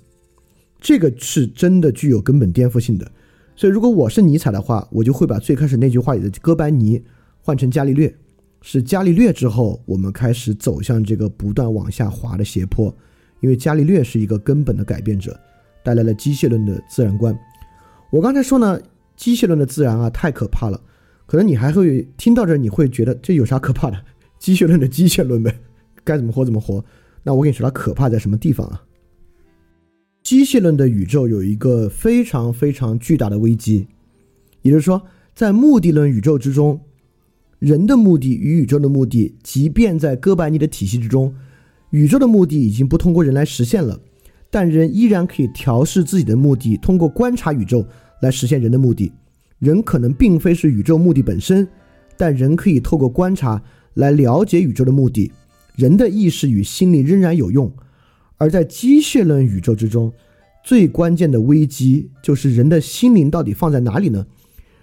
[0.83, 3.11] 这个是真的具有根本颠覆性的。
[3.55, 7.01] 所以，如果我是尼采的话，我就会把最开始那句话里的哥白尼
[7.41, 8.13] 换成伽利略，
[8.61, 12.95] 是伽利略之后，我们开始走向这个不断往下滑的斜坡。
[13.41, 15.39] 因为伽利略是一个根本的改变者，
[15.85, 17.37] 带来了机械论的自然观。
[18.11, 18.81] 我刚才说呢，
[19.17, 20.81] 机械论的自然啊太可怕了，
[21.27, 23.97] 可能你还会听到这，你会觉得这有啥可怕的？
[24.39, 25.55] 机械论的机械论呗，
[26.03, 26.85] 该怎么活怎么活。
[27.23, 28.83] 那我跟你说它可怕在什么地方啊？
[30.23, 33.87] 机械论的宇宙有一个非常非常巨大的危机，
[34.63, 35.03] 也就是说，
[35.35, 36.81] 在目的论宇宙之中，
[37.59, 41.35] 人的目的与宇宙的目的，即便在哥白尼的体系之中，
[41.91, 44.01] 宇宙的目的已经不通过人来实现了，
[44.49, 47.85] 但人依然可以调试自己的目的，通过观察宇宙
[48.21, 49.13] 来实现人的目的。
[49.59, 51.67] 人可能并非是宇宙目的本身，
[52.17, 53.61] 但人可以透过观察
[53.95, 55.33] 来了解宇宙的目的。
[55.77, 57.73] 人的意识与心理仍然有用。
[58.43, 60.13] 而在机械论宇宙之中，
[60.65, 64.27] 最关键的危机就是人的心灵到底放在哪里呢？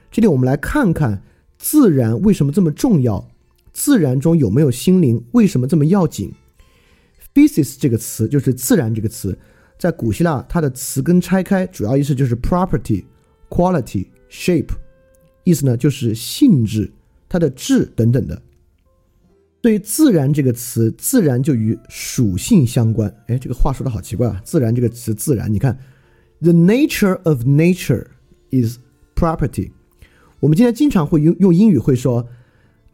[0.10, 1.22] 这里我们来看看
[1.58, 3.30] 自然为什么这么重要，
[3.74, 6.32] 自然中有没有心灵，为什么这么要紧
[7.34, 9.38] ？physis 这个词就是自然这个词，
[9.78, 13.04] 在古希腊它的词根拆开，主要意思就是 property、
[13.50, 14.70] quality、shape，
[15.44, 16.90] 意思呢就是性质、
[17.28, 18.42] 它的质等等的。
[19.62, 23.14] 对“自然”这个词，自然就与属性相关。
[23.28, 25.78] 哎，这个话说的好奇怪啊！“自然”这个词，自然，你看
[26.42, 28.06] ，“the nature of nature
[28.52, 28.78] is
[29.16, 29.72] property”。
[30.40, 32.26] 我们今天经常会用用英语会说，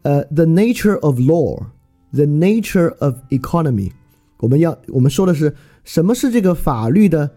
[0.02, 3.92] 呃，“the nature of law”，“the nature of economy”。
[4.38, 5.54] 我们要我们说的是
[5.84, 7.30] 什么是这个法律的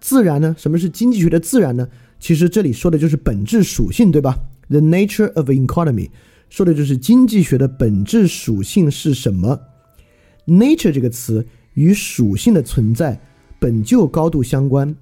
[0.00, 0.56] 自然呢？
[0.58, 1.88] 什么是经济学的自然呢？
[2.18, 4.36] 其实这里说的就是本质属性，对吧
[4.68, 6.10] ？“the nature of economy”。
[6.52, 9.58] 说的就是经济学的本质属性是什么
[10.46, 13.18] ？nature 这个词与属性的存在
[13.58, 14.94] 本就高度相关，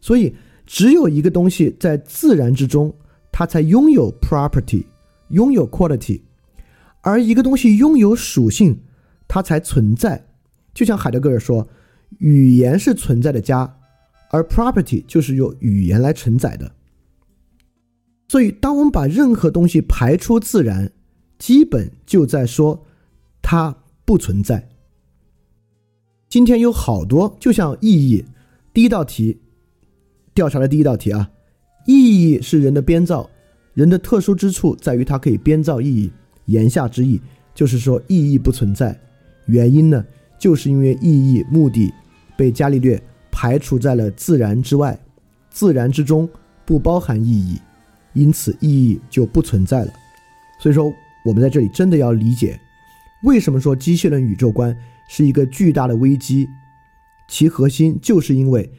[0.00, 0.34] 所以
[0.64, 2.96] 只有一个东西在自然之中，
[3.30, 4.86] 它才拥有 property，
[5.28, 6.22] 拥有 quality，
[7.02, 8.80] 而一个东西拥有属性，
[9.28, 10.26] 它才存在。
[10.72, 11.68] 就像海德格尔说，
[12.20, 13.76] 语言是存在的家，
[14.30, 16.72] 而 property 就是由语言来承载的。
[18.28, 20.90] 所以，当我们把任何东西排出自然，
[21.38, 22.84] 基本就在说
[23.40, 24.68] 它不存在。
[26.28, 28.24] 今天有好多，就像意义，
[28.74, 29.38] 第一道题
[30.34, 31.30] 调查的第一道题啊，
[31.86, 33.30] 意义是人的编造，
[33.74, 36.10] 人的特殊之处在于它可以编造意义。
[36.46, 37.20] 言下之意
[37.54, 38.98] 就是说意义不存在，
[39.46, 40.04] 原因呢，
[40.38, 41.92] 就是因为意义目的
[42.36, 43.00] 被伽利略
[43.30, 44.98] 排除在了自然之外，
[45.48, 46.28] 自然之中
[46.64, 47.58] 不包含意义。
[48.16, 49.92] 因此，意义就不存在了。
[50.58, 50.92] 所以说，
[51.24, 52.58] 我们在这里真的要理解，
[53.22, 54.74] 为什么说机械论宇宙观
[55.06, 56.48] 是一个巨大的危机？
[57.28, 58.70] 其核心就是因为，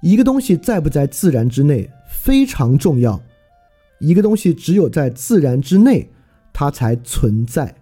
[0.00, 3.20] 一个东西在不在自然之内非常重要。
[3.98, 6.10] 一个东西只有在自然之内，
[6.52, 7.74] 它才存在。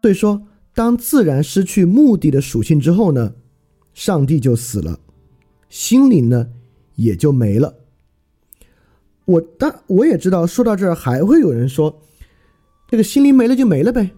[0.00, 0.40] 所以说，
[0.72, 3.34] 当自然失去目的的属性之后呢，
[3.92, 5.00] 上帝就死了，
[5.68, 6.48] 心灵呢
[6.94, 7.74] 也就没了。
[9.26, 12.02] 我但我也知道，说到这儿还会有人说，
[12.88, 14.10] 这个心灵没了就没了呗。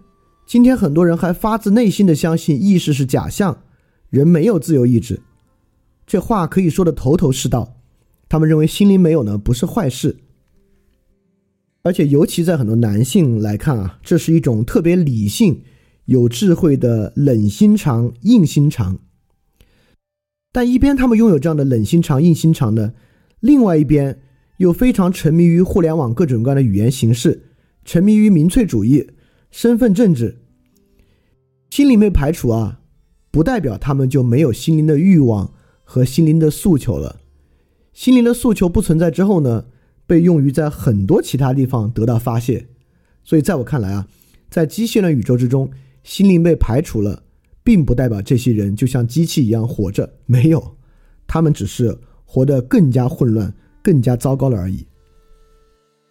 [0.46, 3.62] 今天很多人还发自内心的相信意识是假象，
[4.09, 5.20] 人没有自由意志，
[6.07, 7.76] 这话可以说的头头是道。
[8.28, 10.16] 他们认为心灵没有呢不是坏事，
[11.82, 15.62] 而且尤其在很多男性来看啊，这是一种特别理性、
[16.07, 18.98] 有智慧的冷心肠、硬心肠。
[20.50, 22.94] 但一边他们拥有这样的冷心肠、硬心肠呢，
[23.40, 24.20] 另外一边。
[24.63, 27.49] 又非常沉迷于互联网各种各样的语言形式，
[27.85, 29.11] 沉迷于民粹主义、
[29.51, 30.39] 身份政治，
[31.69, 32.81] 心灵被排除啊，
[33.33, 35.53] 不代表他们就没有心灵的欲望
[35.83, 37.19] 和心灵的诉求了。
[37.93, 39.65] 心灵的诉求不存在之后呢，
[40.07, 42.69] 被用于在很多其他地方得到发泄。
[43.25, 44.07] 所以在我看来啊，
[44.49, 45.69] 在机械论宇宙之中，
[46.05, 47.25] 心灵被排除了，
[47.65, 50.77] 并不代表这些人就像机器一样活着，没有，
[51.27, 53.53] 他们只是活得更加混乱。
[53.83, 54.87] 更加糟糕了而已。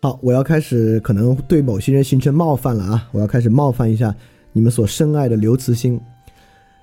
[0.01, 3.07] 好，我要开始可能对某些人形成冒犯了啊！
[3.11, 4.15] 我要开始冒犯一下
[4.51, 5.99] 你们所深爱的刘慈欣。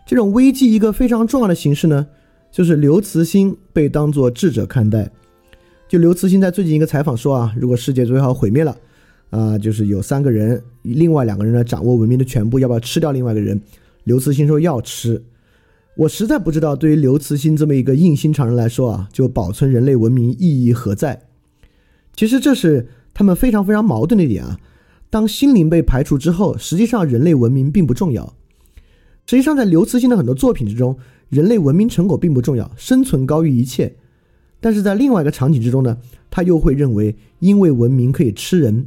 [0.07, 2.07] 这种危机一个非常重要的形式呢，
[2.51, 5.11] 就是刘慈欣被当作智者看待。
[5.89, 8.77] 就刘慈欣在最近一个采访说啊，如果世界最后毁灭了，
[9.31, 13.61] 啊，就是有三个人，另外两个人呢掌握文明的全部，要不要吃掉另外一个人？
[14.05, 15.21] 刘慈欣说要吃。
[15.99, 21.23] 我实在不知道，对于刘慈欣这么一个硬心肠人来说啊，就保存人类文明意义何在？
[22.15, 24.61] 其实这是他们非常非常矛盾的一点啊。
[25.11, 28.33] 当心灵被排除之后，实际上人类文明并不重要。
[29.27, 30.97] 实际上，在刘慈欣的很多作品之中，
[31.31, 33.97] 人类文明成果并不重要，生存高于一切。
[34.61, 35.99] 但是在另外一个场景之中呢，
[36.31, 38.87] 他又会认为，因为文明可以吃人。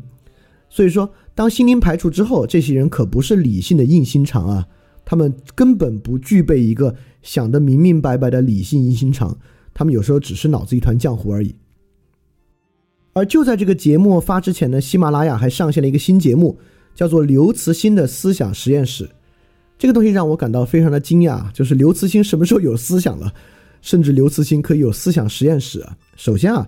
[0.69, 4.65] 所以说，当心灵排除之后，这些人可不是理性的硬心肠啊。
[5.11, 9.37] 他们根本不具备一个想得明明白白的理性硬心肠，
[9.73, 11.53] 他们有时候只是脑子一团浆糊而已。
[13.11, 16.57] 而就在这个节目发之前呢，喜马拉雅还上线了一个新节目，
[16.95, 19.09] 叫做刘慈欣的思想实验室。
[19.77, 23.33] 这个东西让我感到非常的惊讶，就是刘慈欣什么时候有思想了？
[23.81, 25.97] 甚至刘慈欣可以有思想实验室啊？
[26.15, 26.65] 首先啊，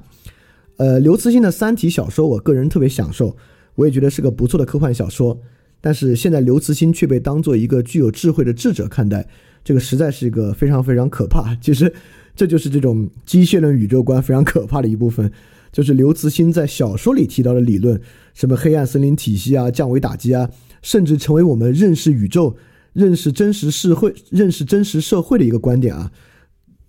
[0.75, 3.33] 呃，刘慈欣的《三体》小说，我个人特别享受，
[3.75, 5.39] 我也觉得是个不错的科幻小说。
[5.86, 9.27] 但是现在刘慈欣却被当做一个具有智慧的智者看待，
[9.65, 11.53] 这个实在是一个非常非常可怕。
[11.55, 11.93] 其实，
[12.34, 15.29] 这就是这种机械论宇宙观非常可怕的一部分，
[15.73, 17.99] 就是刘慈欣在小说里提到的理论，
[18.34, 20.49] 什么黑暗森林体系啊、降维打击啊，
[20.81, 22.55] 甚至成为我们认识宇宙、
[22.93, 26.09] 认识真实社会、认识真实社会的一个观点啊，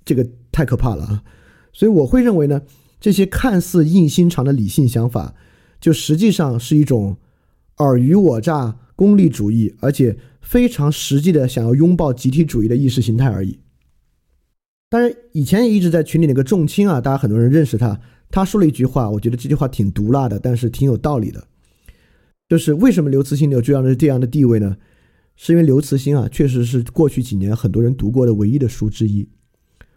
[0.05, 1.24] 这个太可怕了啊！
[1.72, 2.62] 所以我会认为呢，
[3.01, 5.34] 这些看似硬心肠的理性想法，
[5.80, 7.16] 就实际上是一种
[7.78, 8.76] 尔虞我诈。
[8.97, 13.59] 功利主义，而且非常实际的想要拥抱集体主义的意识形态而已。
[14.88, 18.01] 当然，以前也一直在群里那个重卿啊，大家很多人认识他。
[18.30, 21.47] 他说了一句话，我觉得这句话挺毒辣的，但是挺有道理的。
[22.49, 24.76] 就是为什么刘慈欣有这样的这样的地位呢？
[25.34, 29.28] 是因为刘慈欣啊，确实是过去几年很多人读过的唯一的书之一。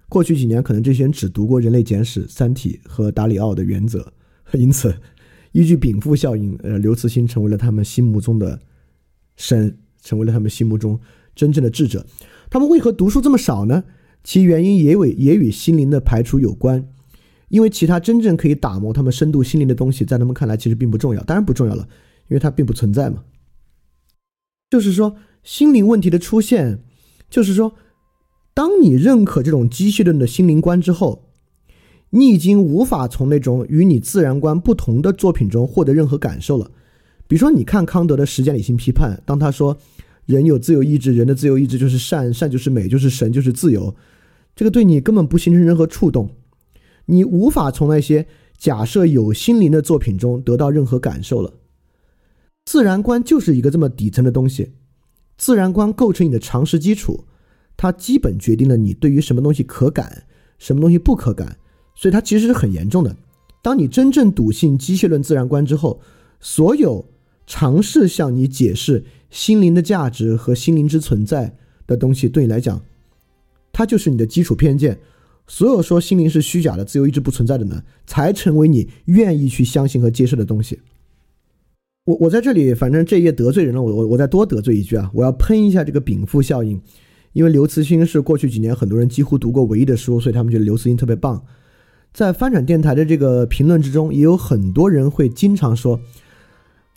[0.10, 4.12] 过去几年，可能这些人只读过《人类简史》《三体》和达里奥的原则，
[4.54, 4.96] 因此，
[5.52, 8.60] 依据禀赋效应，呃，刘慈欣成为了他们心目中的。
[9.38, 11.00] 神成为了他们心目中
[11.34, 12.06] 真正的智者，
[12.50, 13.86] 他们为何读书这么少呢？
[14.24, 16.86] 其原因也与也与心灵的排除有关，
[17.48, 21.88] 因为其他真正可以打磨他们深度心灵的东西，在他们看来其实并不重要，当然不重要了，
[22.28, 23.24] 因为它并不存在嘛。
[24.70, 26.84] 就是说，心灵问题的出现，
[27.30, 27.76] 就是说，
[28.54, 31.30] 当你认可这种机械论的心灵观之后，
[32.10, 36.72] 你已经无法从那种与你自然观不同的作品中获得任何感受了。
[37.28, 39.78] 比如说，你看康德的实践理性批判，当他说
[40.26, 43.94] 人有自由意志，人的自由意志就是善，善就是美，就是神，就是自由，
[44.56, 46.30] 这个对你根本不形成任何触动，
[47.06, 48.26] 你无法从那些
[48.58, 51.54] 假设有心灵的作品中得到任何感受了。
[52.66, 54.72] 自然观就是一个这么底层的东西，
[55.38, 57.26] 自然观构成你的常识基础，
[57.76, 60.24] 它基本决定了你对于什么东西可感，
[60.60, 61.58] 什么东西不可感，
[61.94, 63.16] 所以它其实是很严重的。
[63.62, 66.00] 当你真正笃信机械论自然观之后，
[66.40, 67.06] 所有。
[67.48, 71.56] 尝试向你解释心灵的价值和心灵之存在
[71.88, 72.84] 的东西，对你来讲，
[73.72, 75.00] 它就是你的基础偏见。
[75.48, 80.80] 所有说心灵是虚假的、自由意志不存在的呢，才成为你愿意去相信和接受的东西。
[82.04, 86.82] 我我在这里，反正这一页得罪人了，我我我再多得罪一句啊，我要喷一下这个禀赋效应，
[87.32, 91.42] 因为刘慈欣是过去几年很多人几乎读过唯一的书，所以他们觉得刘慈欣特别棒。
[92.14, 96.02] 在翻转电台的这个评论之中，也有很多人会经常说。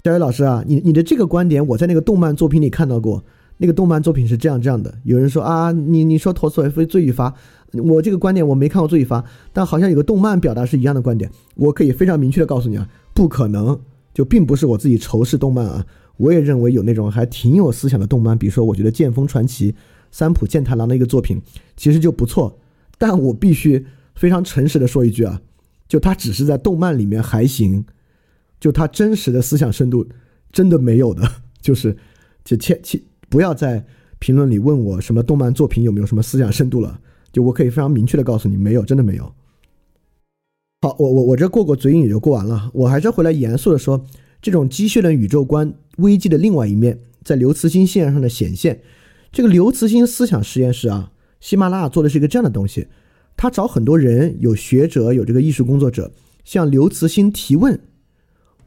[0.03, 3.22] 小伟老师啊，你你的这个观点，我在那个动漫作品里看到过。
[3.59, 4.94] 那个动漫作品是这样这样的。
[5.05, 7.34] 有人说啊，你你说陀思妥耶夫罪与罚，
[7.72, 9.22] 我这个观点我没看过罪与罚，
[9.53, 11.30] 但好像有个动漫表达是一样的观点。
[11.57, 13.78] 我可以非常明确的告诉你啊，不可能，
[14.14, 15.84] 就并不是我自己仇视动漫啊。
[16.16, 19.70] 我也认为有那种还挺有思想的动漫，比如说我觉得《剑锋传奇》
[20.11, 21.38] 三浦健太郎的一个作品
[21.76, 22.59] 其实就不错。
[22.96, 23.84] 但我必须
[24.14, 25.38] 非常诚实的说一句啊，
[25.86, 27.84] 就它只是在动漫里面还行。
[28.61, 30.06] 就他真实的思想深度，
[30.52, 31.26] 真的没有的，
[31.61, 31.96] 就是，
[32.44, 33.84] 就切切不要在
[34.18, 37.00] 评论里问我什么动漫作品有没有什么思想深度了，
[37.32, 39.32] 就我可以非常明确的告诉你，没有，真的没有。
[40.82, 44.04] 好，我我我这过过嘴瘾也就过完了，我还是回来严肃的说，
[44.42, 48.80] 这种机械论宇宙观危机的另外一面，在刘慈欣线上的显现。
[49.32, 52.88] 这个刘慈欣思想实验室啊，喜马拉雅做的是一个这样的东西，
[53.36, 56.12] 他找很多人，有学者，有这个艺术工作者，
[56.44, 57.78] 向刘慈欣提问。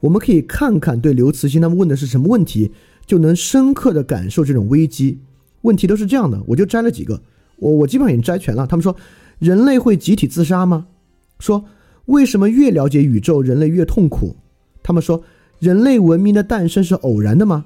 [0.04, 2.74] 我们可以看看对刘慈欣他们问的是什么问题，
[3.06, 5.20] 就能深刻的感受这种危机。
[5.62, 7.22] 问题都是这样的，我就摘了几个，
[7.56, 8.68] 我我基本上已经摘全了。
[8.68, 8.94] 他们说，
[9.40, 10.88] 人类会集体自杀吗？
[11.40, 11.64] 说
[12.06, 14.36] 为什么越了解宇宙，人类越痛苦？
[14.84, 15.24] 他们说，
[15.60, 17.66] 人类文明的诞生是偶然的吗？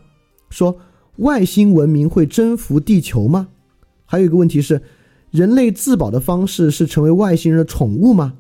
[0.51, 0.77] 说
[1.15, 3.47] 外星文明会征服地球吗？
[4.05, 4.83] 还有一个问题是，
[5.31, 8.35] 人类自保的方式是成为外星人的宠物吗？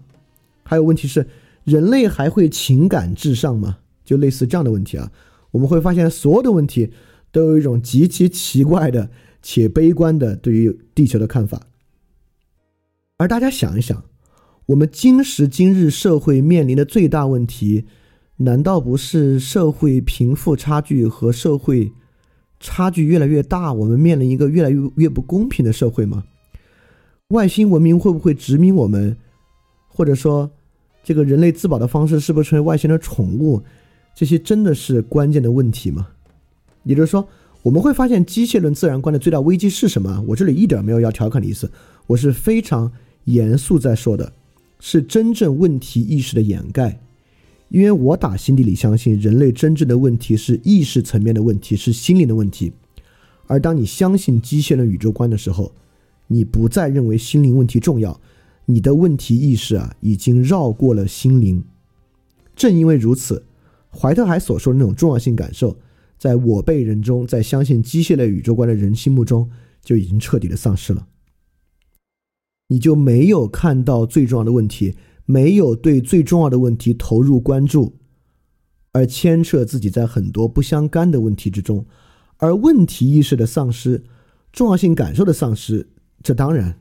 [0.61, 1.27] 还有问题是，
[1.63, 3.77] 人类还会情感至上吗？
[4.07, 5.11] 就类似这样的问题啊，
[5.51, 6.93] 我们会发现所有的问题
[7.33, 9.09] 都有一种极其奇怪的
[9.41, 11.63] 且悲观的对于地球的看法。
[13.17, 14.05] 而大家想一想，
[14.67, 17.85] 我们今时今日社会面临的最大问题，
[18.37, 21.91] 难道不是社会贫富差距和社会
[22.61, 23.73] 差距越来越大？
[23.73, 26.23] 我们面临一个越来越越不公平的社会吗？
[27.29, 29.17] 外星文明会不会殖民我们？
[29.89, 30.51] 或者说，
[31.03, 33.63] 这个人类自保的方式是不是成为外星的宠物？
[34.17, 36.07] 这些真的是关键的问题吗？
[36.81, 37.29] 也就是说，
[37.61, 40.23] 我们会发现机械论自然观的最大危机是什么？
[40.27, 41.71] 我这里一点没有要调侃的意思，
[42.07, 42.91] 我是非常
[43.25, 44.33] 严肃在说的，
[44.79, 46.99] 是真正问题意识的掩盖。
[47.69, 52.73] 因为我打心底里相信，人类真正的问题是意识层面的问题，是心灵的问题。
[53.45, 55.71] 而当你相信机械论宇宙观的时候，
[56.25, 58.19] 你不再认为心灵问题重要，
[58.65, 61.63] 你的问题意识啊，已经绕过了心灵。
[62.55, 63.43] 正因为如此，
[63.97, 65.77] 怀特海所说的那种重要性感受，
[66.19, 69.49] 在我辈人中，在相信机械类宇宙观的人心目中，
[69.81, 71.07] 就已经彻底的丧失了。
[72.69, 74.95] 你就没有看到最重要的问题，
[75.25, 77.95] 没有对最重要的问题投入关注，
[78.91, 81.85] 而牵扯自己在很多不相干的问题之中，
[82.37, 84.03] 而问题意识的丧失，
[84.51, 85.87] 重要性感受的丧失，
[86.21, 86.79] 这当然，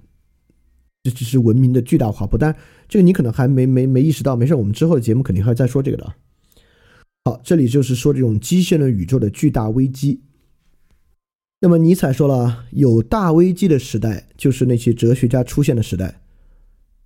[1.04, 2.36] 这只是文明的巨大滑坡。
[2.36, 2.56] 但
[2.88, 6.14] 这个你可能还没没没意识到，没事，我们之后的节目肯定还会再说这个的。
[7.26, 10.20] 好，这里就是说这种机械论宇宙的巨大危机。
[11.60, 16.20] 那么尼采说了，有大危机的时代就是那些哲学家出现的时代。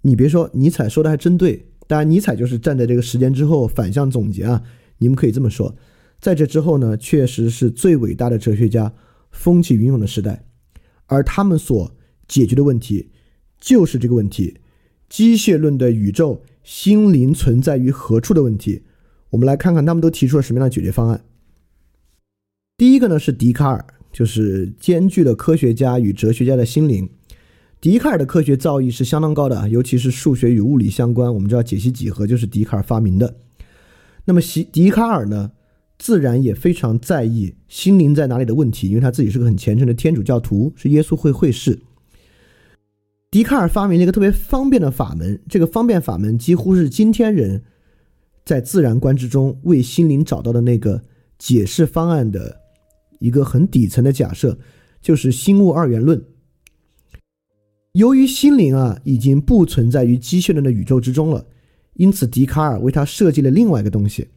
[0.02, 1.64] 你别说，尼采说的还真对。
[1.86, 4.62] 当然，尼采就是站在这个时间之后反向总结啊。
[4.98, 5.74] 你们可以这么说，
[6.20, 8.92] 在这之后呢，确实是最伟大的哲学家
[9.30, 10.44] 风起云涌的时代，
[11.06, 11.96] 而他们所
[12.28, 13.08] 解决的问题
[13.58, 14.58] 就是这个问题：
[15.08, 18.82] 机械论的宇宙心灵存在于何处的问题。
[19.30, 21.24] 我们来看看他们都提出了什么样的解决方案。
[22.76, 23.84] 第一个呢是笛卡尔。
[24.12, 27.08] 就是兼具了科学家与哲学家的心灵。
[27.80, 31.32] 笛卡尔的科学造诣是相当高的，尤其是数学与物理相关。
[31.32, 33.36] 我们知道解析几何就是笛卡尔发明的。
[34.24, 35.52] 那么，笛笛卡尔呢，
[35.96, 41.78] 自然也非常在意心灵在哪里的问题，因为他自己是个很虔诚的天主教徒，是耶稣会会士。
[43.30, 47.62] 笛卡尔发明了一个特别方便的法门，这个方便法门几乎是今天人
[48.44, 51.02] 在自然观之中为心灵找到的那个
[51.38, 52.60] 解释方案的。
[53.18, 54.58] 一个很底层的假设，
[55.02, 56.24] 就是心物二元论。
[57.92, 61.46] 由于心灵啊已经不存在于机械论的宇宙之中了，
[61.94, 64.28] 因此笛卡尔为他设计了另外一个东西。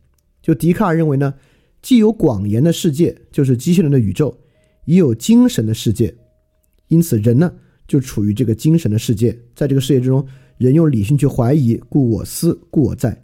[0.41, 1.33] 就笛卡尔认为呢，
[1.81, 4.37] 既有广言的世界，就是机械论的宇宙，
[4.83, 6.13] 也有精神的世界。
[6.89, 7.53] 因此人呢
[7.87, 10.27] 就处于这个精神的世界，在这个世界之中，
[10.57, 13.23] 人用理性去怀疑，故我思，故我在。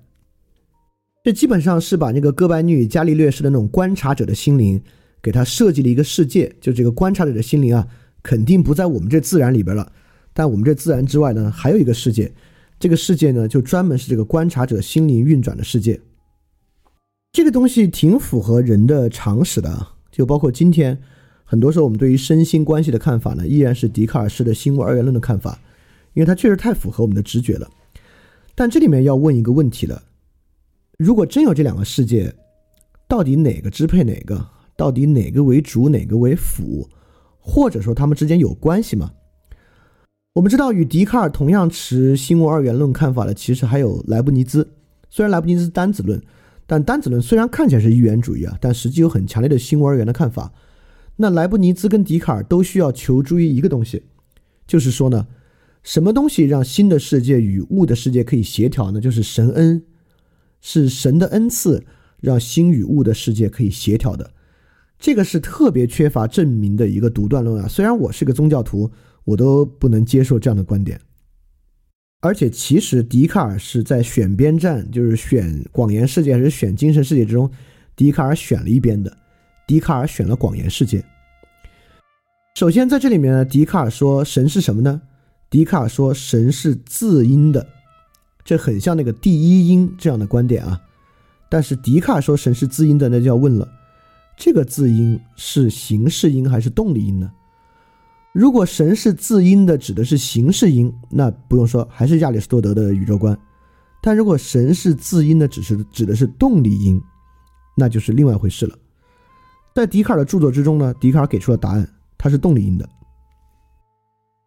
[1.23, 4.81] 这基本上是把那个哥白尼与、伽利略式的那种观察者的心灵。
[5.21, 7.85] 给他设计了一个世界，就这个观察者的心灵啊，
[8.23, 9.91] 肯定不在我们这自然里边了。
[10.31, 12.31] 但我们这自然之外呢，还有一个世界，
[12.79, 15.99] 这个世界呢，就专门是这个观察者心灵运转的世界。
[17.33, 20.97] 这个东西挺符合人的常识的，就包括今天，
[21.43, 25.59] 很多时候我们对于身心关系的看法呢，依然是笛卡尔式的心物二元论的看法，
[26.13, 27.69] 因为它确实太符合我们的直觉了。
[28.55, 30.01] 但这里面要问一个问题了：
[30.99, 32.35] 如果真有这两个世界，
[33.07, 34.49] 到底哪个支配哪个？
[34.75, 36.89] 到底哪个为主，哪个为辅，
[37.37, 39.13] 或者说他们之间有关系吗？
[40.33, 44.69] 我们知道，与笛卡尔同样持心物二元论看法的，其实还有莱布尼兹。
[45.09, 46.21] 虽然莱布尼兹单子论，
[46.67, 50.51] 但单子论虽然看起来是一元主义啊，但实际有很强烈的心物二元的看法。
[51.15, 54.03] 那莱布尼兹跟笛卡尔都需要求助于一个东西，
[54.67, 55.25] 就是说呢，
[55.81, 58.99] 什么东西让新的世界与物的世界可以协调呢？
[58.99, 59.81] 就是神恩，
[60.61, 61.85] 是神的恩赐，
[62.19, 64.31] 让心与物的世界可以协调的。
[64.97, 67.67] 这个是特别缺乏证明的一个独断论啊！
[67.67, 68.91] 虽然我是个宗教徒，
[69.23, 70.99] 我都不能接受这样的观点。
[72.21, 77.49] 而且，其实笛卡尔是在选边站，就是选广言世界还是选精神世界之中，
[77.95, 79.17] 笛卡尔选了一边的。
[79.65, 81.01] 笛卡尔选了广言世界。
[82.55, 85.01] 首先，在这里面呢，笛卡尔说神是什么呢？
[85.49, 87.65] 笛卡尔说神是自因的，
[88.49, 90.81] 这很像那个第一因这样的观点啊。
[91.51, 93.71] 但是，笛卡尔说神是自因的，那就要问了。
[94.35, 97.31] 这个字音是形式音还是动力音呢？
[98.33, 103.37] 如果神是自音的，指的是形式音，那不用说，还是亚里士多德的宇宙观。
[104.01, 106.99] 但如果神是自音的，只是指的是动力音，
[107.77, 108.75] 那就是另外一回事了。
[109.75, 111.87] 在笛卡尔的著作之中呢，笛卡尔给出了答案，
[112.17, 112.89] 它是动力音的。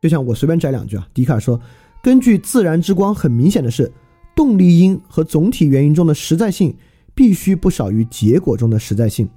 [0.00, 1.61] 就像我随便摘两句啊，笛卡尔说，
[2.03, 3.90] 根据自然之光，很明显的是，
[4.34, 6.74] 动力因和总体原因中的实在性
[7.14, 9.28] 必须不少于结果中的实在性。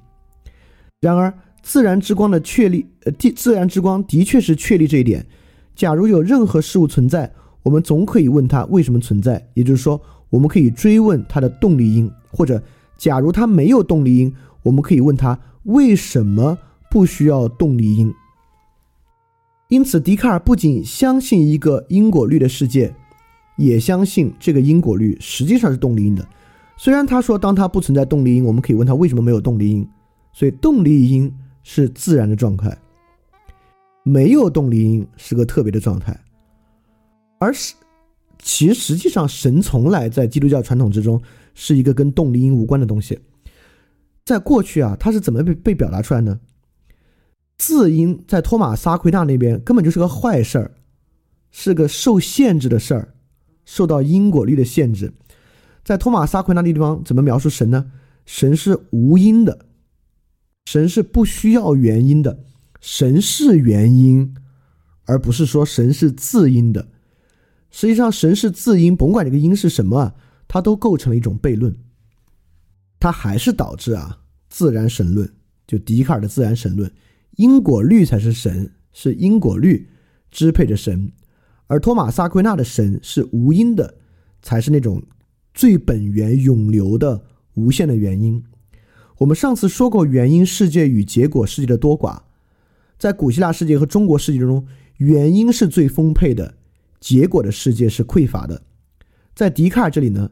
[0.99, 5.23] 然而，自然之光的确立，呃，地自然之光的确是确立这一点。
[5.75, 10.01] 假如有任何事物存在，我们总可以问它为什么存在，也就是说，
[10.31, 12.59] 我们可以追问它的动力因；或者，
[12.97, 16.57] 假如它没有动力因，我们可以问它为什么
[16.89, 18.11] 不需要动力因。
[19.67, 22.93] 因此，笛卡尔不仅相信一个因果律的世界，
[23.57, 26.27] 也相信这个因果律实际上是动力因的。
[26.77, 29.87] 虽然他说，当它不存在动力因，我们可以问他为什么没有动力因。
[30.33, 32.77] 所以动力因是自然的状态，
[34.03, 36.19] 没有动力因是个特别的状态，
[37.39, 37.73] 而是
[38.37, 41.21] 其实际上神从来在基督教传统之中
[41.53, 43.17] 是一个跟动力因无关的东西。
[44.25, 46.37] 在过去啊，它是怎么被被表达出来呢？
[47.57, 50.71] 自因在托马斯阿奎纳那边根本就是个坏事儿，
[51.51, 53.13] 是个受限制的事儿，
[53.65, 55.13] 受到因果律的限制。
[55.83, 57.91] 在托马斯阿奎纳那地方怎么描述神呢？
[58.25, 59.65] 神是无因的，
[60.65, 62.39] 神是不需要原因的，
[62.81, 64.35] 神是原因，
[65.05, 66.87] 而不是说神是自因的。
[67.69, 70.13] 实际上，神是自因，甭管这个因是什么，
[70.47, 71.75] 它都构成了一种悖论，
[72.99, 75.31] 它还是导致啊自然神论，
[75.67, 76.91] 就笛卡尔的自然神论。
[77.35, 79.89] 因果律才是神，是因果律
[80.31, 81.11] 支配着神，
[81.67, 83.95] 而托马斯阿奎那的神是无因的，
[84.41, 85.01] 才是那种
[85.53, 87.25] 最本源永流的
[87.55, 88.43] 无限的原因。
[89.17, 92.21] 我们上次说过，原因世界与结果世界的多寡，
[92.97, 94.65] 在古希腊世界和中国世界中，
[94.97, 96.55] 原因是最丰沛的，
[96.99, 98.61] 结果的世界是匮乏的。
[99.33, 100.31] 在笛卡尔这里呢，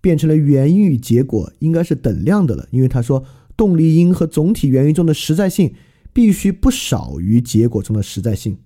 [0.00, 3.24] 变成了原因与结果应该是等量的了，因为他说
[3.56, 5.74] 动力因和总体原因中的实在性。
[6.18, 8.58] 必须不少于结果中的实在性，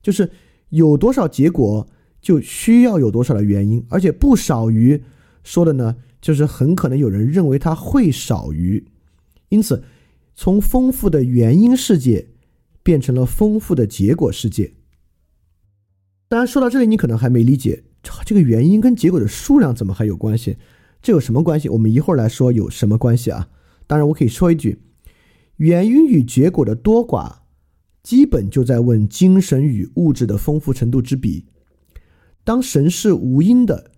[0.00, 0.30] 就是
[0.68, 1.84] 有多少结果
[2.20, 5.02] 就需要有多少的原因，而且不少于
[5.42, 8.86] 说的呢，就是很可能有人认为它会少于，
[9.48, 9.82] 因此
[10.36, 12.28] 从丰富的原因世界
[12.84, 14.72] 变成了丰富的结果世界。
[16.28, 17.82] 当然说到这里，你可能还没理解
[18.24, 20.56] 这个原因跟结果的数量怎么还有关系？
[21.02, 21.68] 这有什么关系？
[21.70, 23.48] 我们一会儿来说有什么关系啊？
[23.88, 24.78] 当然，我可以说一句。
[25.60, 27.30] 原因与结果的多寡，
[28.02, 31.44] 基本就在问精神与物质的丰富程度之比。
[32.42, 33.90] 当神是无因的，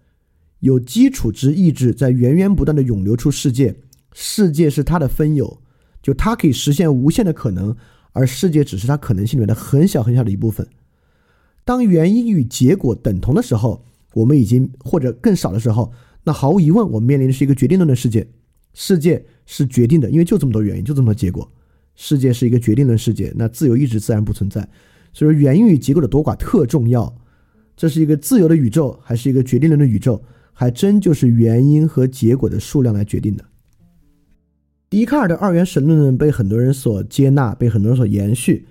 [0.58, 3.76] 有基础之意志在源源不断的涌流出世界，
[4.12, 5.62] 世界是他的分有，
[6.02, 7.76] 就他可以实现无限的可能，
[8.10, 10.66] 而世界只是他可能性里面的很小很小的一部分。
[11.64, 13.84] 当原因与结果等同的时候，
[14.14, 15.92] 我们已经或者更少的时候，
[16.24, 18.26] 那毫无疑问，我们面临的是一个决定论的世界，
[18.74, 19.24] 世界。
[19.54, 21.46] 是决定的，因为就这么多原因，就这么多结果。
[21.94, 24.66] 世界是一个决定论世界，那自由意志自然不存在。
[25.12, 27.14] 所以说，原因与结果的多寡特重要。
[27.76, 30.22] 这是一个自由的宇宙，还是一个决定论的宇宙，
[30.54, 33.44] 还真就是原因和结果的数量来决定的。
[34.88, 38.66] 笛卡尔的二元神论被很多人所接纳，被很多人所延续，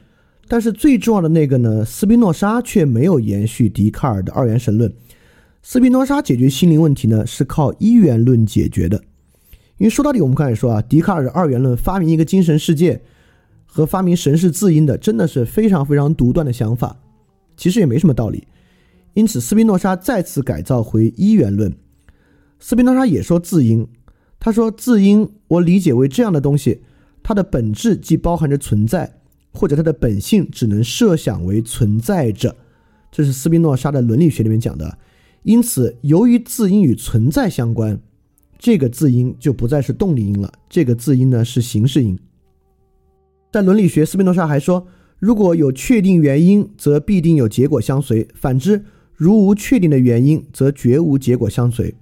[0.47, 4.91] 但是最重要的那个呢，斯宾诺莎却没有延续笛卡尔的二元神论。
[5.61, 8.99] 斯宾诺莎解决心灵问题呢，是靠一元论解决的。
[9.81, 13.01] 因为说到底，我们刚才说啊，笛卡尔的二元论发明一个精神世界，
[13.65, 16.99] 和发明神是自因的，真的是非常非常独断的想法，
[17.57, 18.47] 其实也没什么道理。
[19.15, 21.75] 因此，斯宾诺莎再次改造回一元论。
[22.59, 23.87] 斯宾诺莎也说自因，
[24.39, 26.83] 他说自因我理解为这样的东西，
[27.23, 29.11] 它的本质既包含着存在，
[29.51, 32.55] 或者它的本性只能设想为存在着。
[33.11, 34.99] 这是斯宾诺莎的伦理学里面讲的。
[35.41, 37.99] 因此，由于自因与存在相关。
[38.61, 42.17] 这个字音就不再是动力音了，这个字音呢是形式音。
[43.51, 44.85] 在伦理学，斯宾诺莎还说，
[45.17, 48.85] 如果有确定原因，则必定有结果相随；反之，
[49.15, 51.95] 如无确定的原因，则绝无结果相随。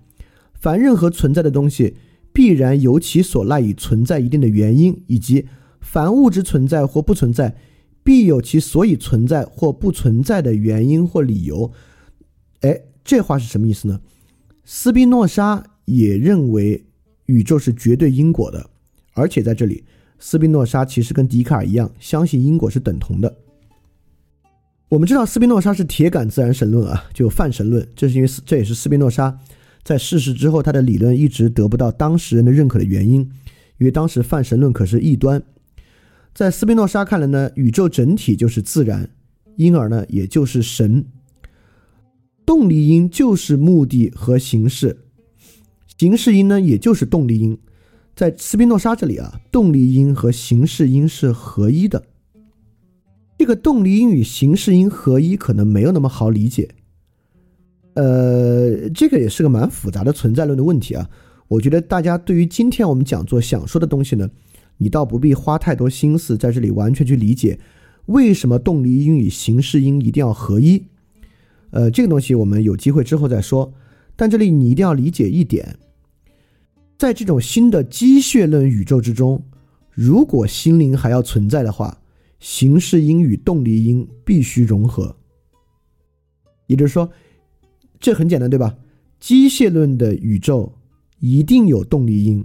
[0.53, 1.95] 凡任何存在的东西，
[2.33, 5.47] 必然由其所赖以存在一定的原因，以及
[5.79, 7.55] 凡物质存在或不存在，
[8.03, 11.71] 必有其所以存在或不存在的原因或理由。
[12.59, 14.01] 哎，这话是什么意思呢？
[14.65, 15.63] 斯宾诺莎。
[15.89, 16.83] 也认为
[17.25, 18.69] 宇宙是绝对因果的，
[19.13, 19.83] 而且在这里，
[20.19, 23.35] 斯宾诺莎其实跟笛卡尔一样，相信因果是等同的。
[24.89, 29.37] 我们知道斯宾诺莎是铁杆自然神论啊，就泛神论，这是因为这也是斯宾诺莎
[29.83, 33.21] 在逝世之后，他的理论一直得不到当时人的认可的原因，
[33.77, 35.41] 因为当时泛神论可是异端。
[36.33, 39.09] 在斯宾诺莎看来呢，宇宙整体就是自然，
[39.57, 41.05] 因而呢，也就是神。
[42.45, 44.97] 动力因就是目的和形式。
[45.99, 47.57] 形式音呢，也就是动力音，
[48.15, 52.01] 在斯宾诺莎这里啊，动力音和形式音是合一的。
[53.37, 56.69] 这个动力音与形式音合一可能没有那么好理解，
[57.95, 61.09] 呃，这个也是个蛮复杂的存在论的问题啊。
[61.49, 64.29] 我觉得大家对于今天我们讲座想说的东西呢，
[64.77, 67.59] 你倒不必花太多心思在这里完全去理解
[68.05, 70.81] 为什么动力音与形式音一定要合一。
[71.71, 73.73] 呃，这个东西我们有机会之后再说。
[74.15, 75.77] 但这里你一定要理解一点。
[76.99, 79.41] 在这种新的机械论宇宙之中，
[79.89, 81.97] 如果心灵还要存在的话，
[82.41, 85.15] 形式音与动力音必须融合。
[86.67, 87.09] 也就是说，
[88.01, 88.75] 这很简单，对吧？
[89.17, 90.73] 机械论的宇宙
[91.19, 92.43] 一定有动力音，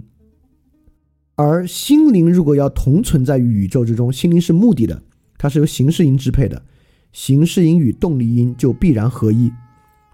[1.35, 5.03] 而心灵如果要同存在于宇宙之中，心灵是目的的，
[5.37, 6.63] 它是由形式音支配的，
[7.11, 9.51] 形式音与动力音就必然合一。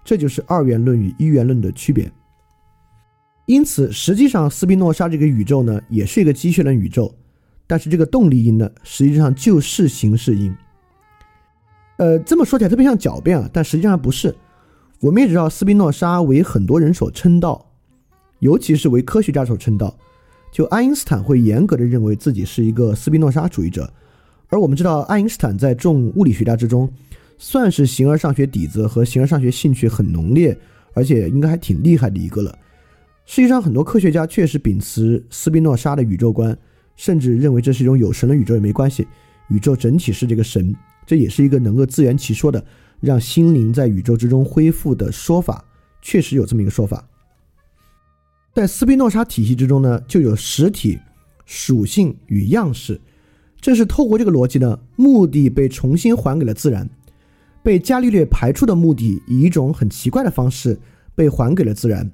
[0.04, 2.10] 这就是二元论与一元论的区别。
[3.46, 7.12] 因此，实际上斯宾诺莎这个宇宙呢，也是一个机械论宇宙，
[7.66, 10.54] 但是这个动力因呢，实际上就是形式因。
[11.98, 14.34] 呃，这么说起来特别像狡辩啊，但实际上不是。
[15.00, 17.72] 我们也知道斯宾诺莎为很多人所称道，
[18.38, 19.92] 尤其是为科学家所称道。
[20.52, 23.92] 就爱因斯坦会严格的认为自己是一个斯宾诺莎主义者，
[24.48, 26.88] 而我们知道爱因斯坦在众物理学家之中，
[27.38, 30.56] 算是形而上学底子和形而上学兴趣很浓烈，
[30.94, 32.56] 而且应该还挺厉害的一个了。
[33.24, 36.56] 实际上，很多科学家确实秉持斯宾诺莎的宇宙观，
[36.96, 39.06] 甚至认为这是一种有神的宇宙也没关系，
[39.48, 40.74] 宇宙整体是这个神，
[41.06, 42.62] 这也是一个能够自圆其说的，
[43.00, 45.64] 让心灵在宇宙之中恢复的说法，
[46.02, 47.08] 确实有这么一个说法。
[48.54, 50.98] 在斯宾诺莎体系之中呢，就有实体、
[51.46, 53.00] 属性与样式，
[53.60, 56.90] 正是透过这个逻辑呢，目的被重新还给了自然，
[57.62, 60.78] 被伽利略排除的目的以一种很奇怪的方式
[61.14, 62.10] 被还给了自然。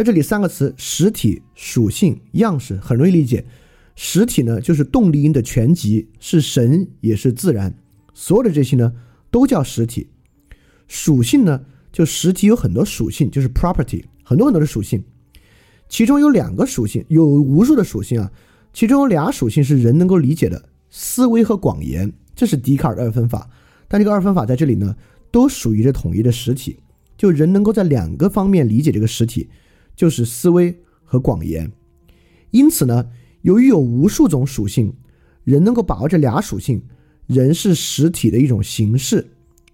[0.00, 3.44] 在这里，三个词：实体、属性、样式，很容易理解。
[3.94, 7.74] 实体呢，就是动力因的全集，是神也是自然，
[8.14, 8.94] 所有的这些呢，
[9.30, 10.06] 都叫实体。
[10.88, 11.60] 属性呢，
[11.92, 15.04] 就实体有很多属性，就是 property，很多很多的属性，
[15.86, 18.32] 其中有两个属性，有无数的属性啊，
[18.72, 23.50] 其中有俩属性是人能够理解的，思维和广言，这是笛卡尔的二分法。
[23.86, 24.96] 但这个二分法在这里呢，
[25.30, 26.78] 都属于这统一的实体，
[27.18, 29.46] 就人能够在两个方面理解这个实体。
[29.94, 31.70] 就是思维和广言，
[32.50, 33.10] 因此呢，
[33.42, 34.94] 由于有无数种属性，
[35.44, 36.82] 人能够把握这俩属性，
[37.26, 39.26] 人是实体的一种形式，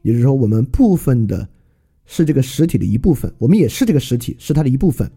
[0.03, 1.49] 也就是说，我们部分的
[2.07, 5.11] 是这个实体的一部分，我们也是这个实体，是它的一部分。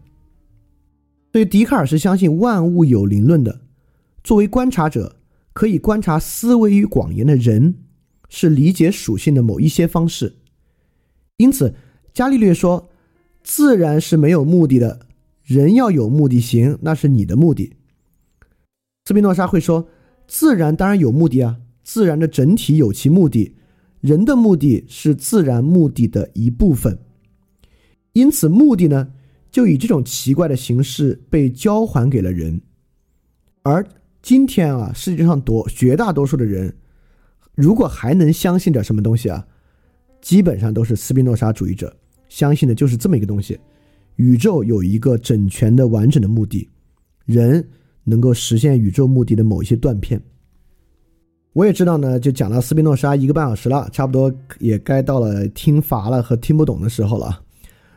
[1.32, 3.62] 所以，笛卡尔是相信万物有灵论的。
[4.22, 5.16] 作为观察者，
[5.52, 7.74] 可以观察思维与广言的人，
[8.28, 10.36] 是理解属性的某一些方式。
[11.38, 11.74] 因此，
[12.12, 12.89] 伽利略说。
[13.42, 15.06] 自然是没有目的的，
[15.42, 17.72] 人要有目的行，那是你的目的。
[19.06, 19.88] 斯宾诺莎会说，
[20.26, 23.54] 自然当然有目的啊，自然的整体有其目的，
[24.00, 26.98] 人的目的是自然目的的一部分，
[28.12, 29.10] 因此目的呢，
[29.50, 32.60] 就以这种奇怪的形式被交还给了人。
[33.62, 33.84] 而
[34.22, 36.76] 今天啊，世界上多绝大多数的人，
[37.54, 39.46] 如果还能相信点什么东西啊，
[40.20, 41.96] 基本上都是斯宾诺莎主义者。
[42.30, 43.60] 相信的就是这么一个东西：
[44.16, 46.66] 宇宙有一个整全的、完整的目的，
[47.26, 47.68] 人
[48.04, 50.18] 能够实现宇宙目的的某一些断片。
[51.52, 57.42] 我也知道呢，就讲到斯宾诺莎一个半小时了，差不多也该到了听乏了和听不懂的时候了。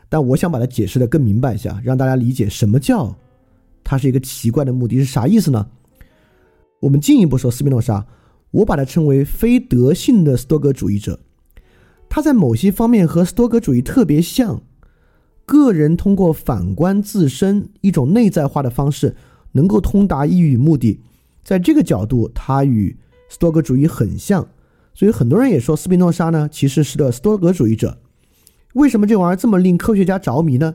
[0.08, 3.16] 但我想把它解释的更明白一下，让大家理解什么叫
[3.84, 5.66] 它是一个奇怪的目的是啥意思呢？
[6.80, 8.04] 我们进一步说，斯宾诺莎，
[8.50, 11.18] 我把它称为非德性的斯多格主义者。
[12.08, 14.62] 他在某些方面和斯多格主义特别像，
[15.44, 19.16] 个人通过反观自身一种内在化的方式，
[19.52, 21.00] 能够通达意义与目的。
[21.42, 22.96] 在这个角度，他与
[23.28, 24.48] 斯多格主义很像，
[24.94, 27.98] 所以很多人也说斯宾诺莎呢其实是个斯多格主义者。
[28.74, 30.74] 为什么这玩意儿这么令科学家着迷呢？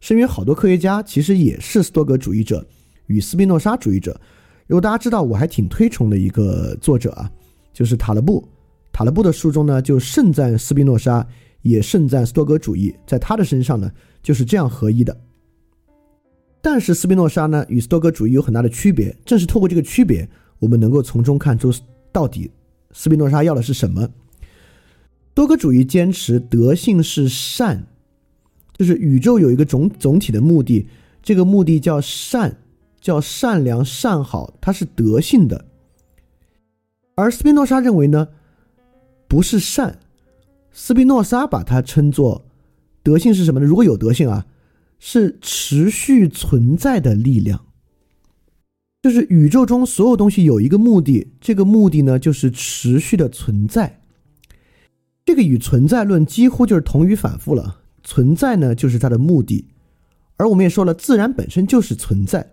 [0.00, 2.66] 是因为好多科学家其实也是斯多格主义者
[3.06, 4.18] 与斯宾诺莎主义者。
[4.66, 7.30] 如果大家知道，我还挺推崇的一个作者啊，
[7.72, 8.46] 就是塔勒布。
[8.92, 11.26] 塔勒布的书中呢，就盛赞斯宾诺莎，
[11.62, 13.90] 也盛赞斯多格主义，在他的身上呢，
[14.22, 15.16] 就是这样合一的。
[16.60, 19.16] 但是斯宾诺莎呢，与斯多格主义有很大的区别。
[19.24, 20.28] 正是透过这个区别，
[20.58, 21.72] 我们能够从中看出，
[22.12, 22.50] 到底
[22.92, 24.06] 斯宾诺莎要的是什么。
[25.32, 27.86] 多格主义坚持德性是善，
[28.76, 30.86] 就是宇宙有一个总总体的目的，
[31.22, 32.58] 这个目的叫善，
[33.00, 35.64] 叫善良善好，它是德性的。
[37.14, 38.28] 而斯宾诺莎认为呢？
[39.30, 40.00] 不是善，
[40.72, 42.44] 斯宾诺莎把它称作
[43.00, 43.64] 德性是什么呢？
[43.64, 44.44] 如果有德性啊，
[44.98, 47.64] 是持续存在的力量。
[49.00, 54.00] 就是宇宙中所有东西有一个目的，这个目的呢就是持续的存在。
[55.24, 57.82] 这个与存在论几乎就是同语反复了。
[58.02, 59.64] 存在呢就是它的目的，
[60.38, 62.50] 而我们也说了，自然本身就是存在。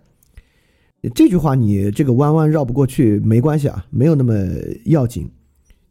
[1.12, 4.32] 这句话你这个弯弯绕不过去，没关系啊，没有那么
[4.84, 5.28] 要紧。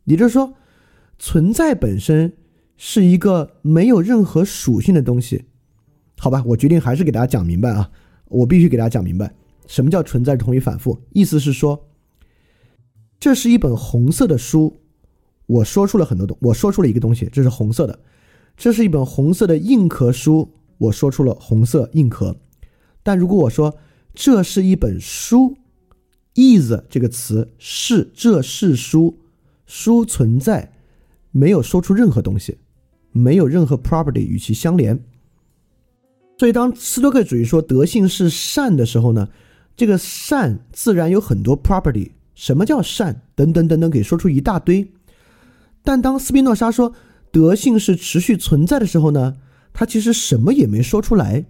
[0.06, 0.54] 也就是说。
[1.20, 2.34] 存在本身
[2.78, 5.46] 是一个没有任何属性的东西，
[6.18, 7.90] 好吧，我决定还是给大家讲明白啊！
[8.26, 9.34] 我必须给大家讲明白，
[9.66, 11.02] 什么叫存在同于反复？
[11.12, 11.88] 意思是说，
[13.20, 14.82] 这是一本红色的书，
[15.46, 18.00] 我说出了很多东，我说出了一个东西，这是红色的。
[18.56, 22.36] 这是一本红色的硬壳书，我说出了红色硬壳。
[23.04, 23.78] 但如果我说
[24.14, 25.56] 这是一本书
[26.36, 29.20] ，is 这个词是这是书，
[29.66, 30.74] 书存在。
[31.32, 32.58] 没有说出任何东西，
[33.12, 35.00] 没有任何 property 与其相连。
[36.38, 39.28] 所以，当斯多克主义说德性是善的时候呢，
[39.76, 42.12] 这个善自然有很多 property。
[42.36, 43.22] 什么叫善？
[43.34, 44.92] 等等等等，给说出一大堆。
[45.84, 46.94] 但当斯宾诺莎说
[47.32, 49.38] 德性是持续存在的时候呢，
[49.74, 51.46] 他其实什么也没说出来，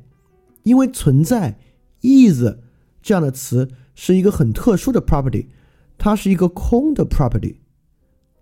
[0.63, 1.59] 因为存在
[2.01, 2.43] is
[3.01, 5.47] 这样的词是一个很特殊的 property，
[5.97, 7.55] 它是一个空的 property。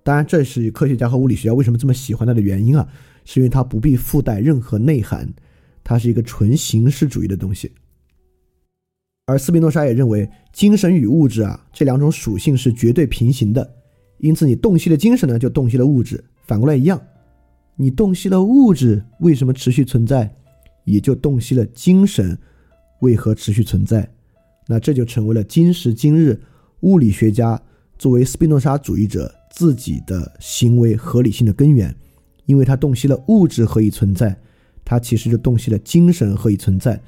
[0.05, 2.87] 当然，这是科学家和物理学家为什么这么喜欢它的原因啊，
[3.25, 5.27] 是因为它不必附带任何内涵。
[5.87, 7.71] 它是一个纯形式主义的东西，
[9.27, 13.71] 而斯宾诺莎也认为精神与物质啊这两种属性是绝对平行的，
[14.17, 16.99] 因此你洞悉了精神呢，就洞悉了物质，反过来一样，
[17.75, 20.35] 你洞悉了物质为什么持续存在，
[20.85, 22.35] 也就洞悉了精神
[23.01, 24.09] 为何持续存在，
[24.67, 26.41] 那这就成为了今时今日
[26.79, 27.61] 物理学家
[27.99, 31.95] 作为斯宾诺莎主义者自己的行为合理性的根源，
[32.45, 34.37] 因为他洞悉了物质何以存在。
[34.87, 37.01] 它其实就洞悉了精神何以存在，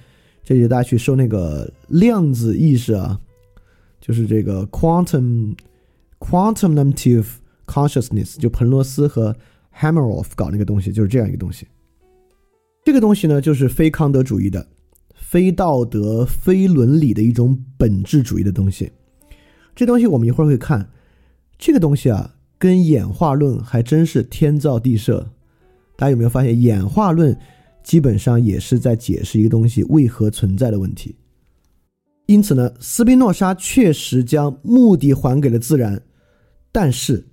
[0.43, 3.19] 这就大家去说那个量子意识啊，
[4.01, 5.55] 就是这个 quantum
[6.17, 7.25] quantumnative
[7.67, 9.35] consciousness，就彭罗斯和
[9.75, 11.67] Hameroff 搞那个东西，就是这样一个东西。
[12.83, 14.67] 这个东西呢，就是非康德主义的、
[15.13, 18.91] 非道德、非伦理的一种本质主义的东西。
[19.75, 20.89] 这东西我们一会儿会看，
[21.59, 25.31] 这个东西啊，跟演化论还真是天造地设。
[25.95, 27.37] 大家有没有发现演化论？
[27.83, 31.15] 基本上也是在解释一个东西为何存在的问题。
[32.25, 36.01] 因此呢，斯宾诺莎确实将目的还给了自然，
[36.69, 37.25] 但是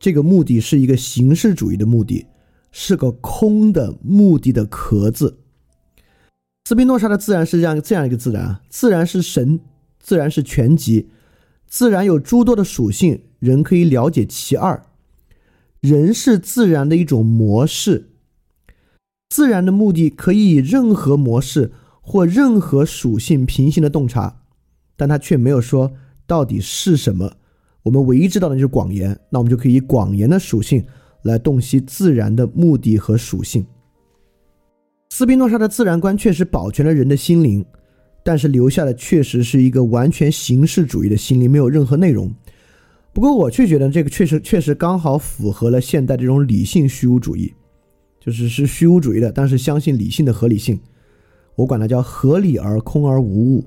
[0.00, 2.26] 这个目的是一个形式主义的目的，
[2.72, 5.38] 是个空的目的的壳子。
[6.64, 9.60] 斯宾诺莎的自然是这样这样一个自然啊，自然是神，
[10.00, 11.08] 自然是全集，
[11.68, 14.80] 自然有诸多的属性，人可以了解其二，
[15.80, 18.10] 人是自然的一种模式。
[19.28, 24.42] 自然的目的可以以任何模式或任何属性平行的洞察，
[24.96, 25.92] 但他却没有说
[26.26, 27.32] 到底是什么。
[27.82, 30.84] 我们唯一知道的就是广言，那我们就可以以广言的属性
[31.22, 33.64] 来洞悉自然的目的和属性。
[35.08, 37.64] 斯宾诺莎的自然观确实保全了人的心灵，
[38.22, 42.30] 但是留下的确实是一个完全形式主义的心灵，没有任何内容。
[43.12, 47.52] 不过我却觉得这个确实确实刚好符合了现代这种理性虚无主义。
[48.20, 50.78] 就是是虚无主义的，但是相信理性的合理性，
[51.54, 53.64] 我管它叫合理而空而无物，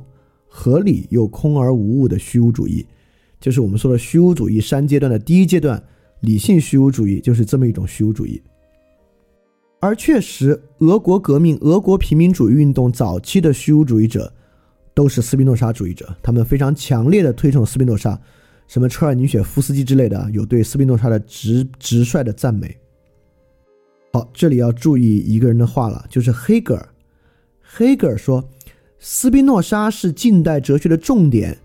[0.47, 2.85] 合理又空而无物的虚无主义，
[3.39, 5.83] 就是我们说的虚无主义三阶段的第一阶段，
[6.19, 8.39] 理性虚无主义就是这么一种虚无主义。
[9.79, 14.31] 而确实，俄国革命、俄国平民主义运动早期的虚无主义者，
[14.93, 18.21] 都是斯宾诺莎主义者，他们非常强烈的推崇斯宾诺莎，
[18.73, 22.75] 什么车尔尼雪夫斯基之类的，有对斯宾诺莎的直直率的赞美。
[24.11, 26.89] 好，这里要注意一个人的话了，就是黑格尔。
[27.61, 28.43] 黑格尔说，
[28.97, 31.55] 斯宾诺莎是近代哲学的重点，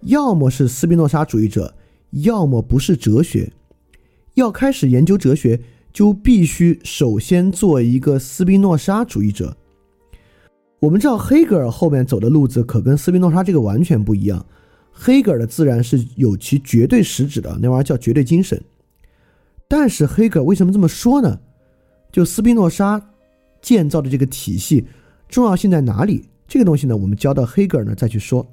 [0.00, 1.72] 要么是斯宾诺莎主义者，
[2.10, 3.52] 要么不是哲学。
[4.34, 5.60] 要开始研究哲学，
[5.92, 9.56] 就必须首先做一个斯宾诺莎主义者。
[10.80, 14.44] 我们知道，黑格尔后面走的路子可跟斯宾诺莎这个完全不一样。
[14.98, 18.58] 黑格尔的自然是有其绝对实质的，那玩意儿叫绝对精神。
[19.68, 21.38] 但是黑格尔为什么这么说呢？
[22.10, 23.10] 就斯宾诺莎
[23.60, 24.86] 建造的这个体系
[25.28, 26.24] 重要性在哪里？
[26.48, 28.46] 这个东西呢，我们交到黑格尔呢再去说。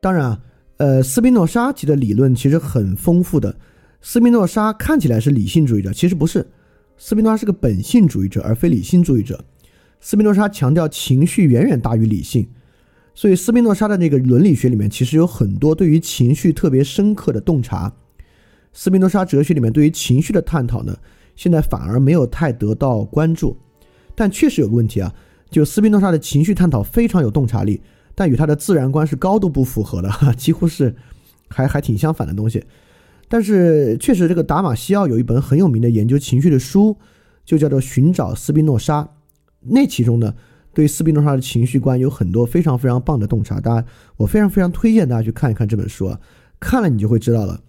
[0.00, 0.40] 当然啊，
[0.76, 3.56] 呃，斯宾诺莎提的理论其实很丰富的。
[4.00, 6.46] 斯宾诺莎看起来是理性主义者，其实不是。
[6.96, 9.44] 斯宾诺莎是个本性主义者，而非理性主义者。
[10.00, 12.48] 斯宾诺莎强调情绪远远大于理性，
[13.18, 17.92] 所以斯宾诺莎的那个伦理学里面其实有很多对于情绪特别深刻的洞察。
[18.72, 20.96] 斯宾诺莎哲学里面对于情绪的探讨呢？
[21.34, 23.56] 现在反而没有太得到关注，
[24.14, 25.12] 但确实有个问题啊，
[25.50, 27.82] 就斯宾诺莎的情绪探讨非常有洞察力，
[28.14, 30.08] 但与他的自然观是高度不符合的，
[30.38, 30.94] 几乎是
[31.48, 32.64] 还还挺相反的东西。
[33.26, 36.96] 但是确实，这个达马西奥有一本很有名的研究情绪的书，
[37.44, 39.02] 就叫做《寻找斯宾诺莎》，
[39.62, 40.32] 那其中呢，
[40.78, 43.60] 对斯宾诺莎的情绪观有很多非常非常棒的洞察。
[43.60, 43.84] 大家，
[44.16, 46.20] 我非常非常推荐大家去看一看这本书啊，
[46.60, 47.60] 看了你就会知道了，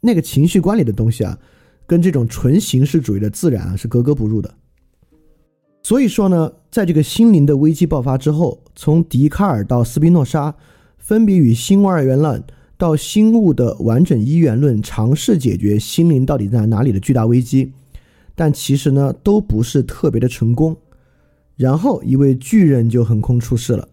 [0.00, 1.38] 那个情绪观里的东西啊。
[1.86, 4.52] 跟这种纯形式主义的自然啊是格格不入的。
[5.84, 10.52] 所以说呢，在这个心灵的危机爆发之后，从笛卡尔到斯宾诺莎，
[10.98, 12.42] 分别与新物二元论
[12.76, 17.72] 到新物的完整一元论，尝试解决心灵到底在哪里的巨大危机，
[18.34, 20.76] 但其实呢都不是特别的成功。
[21.60, 23.86] 然后一位巨人就横空出世了。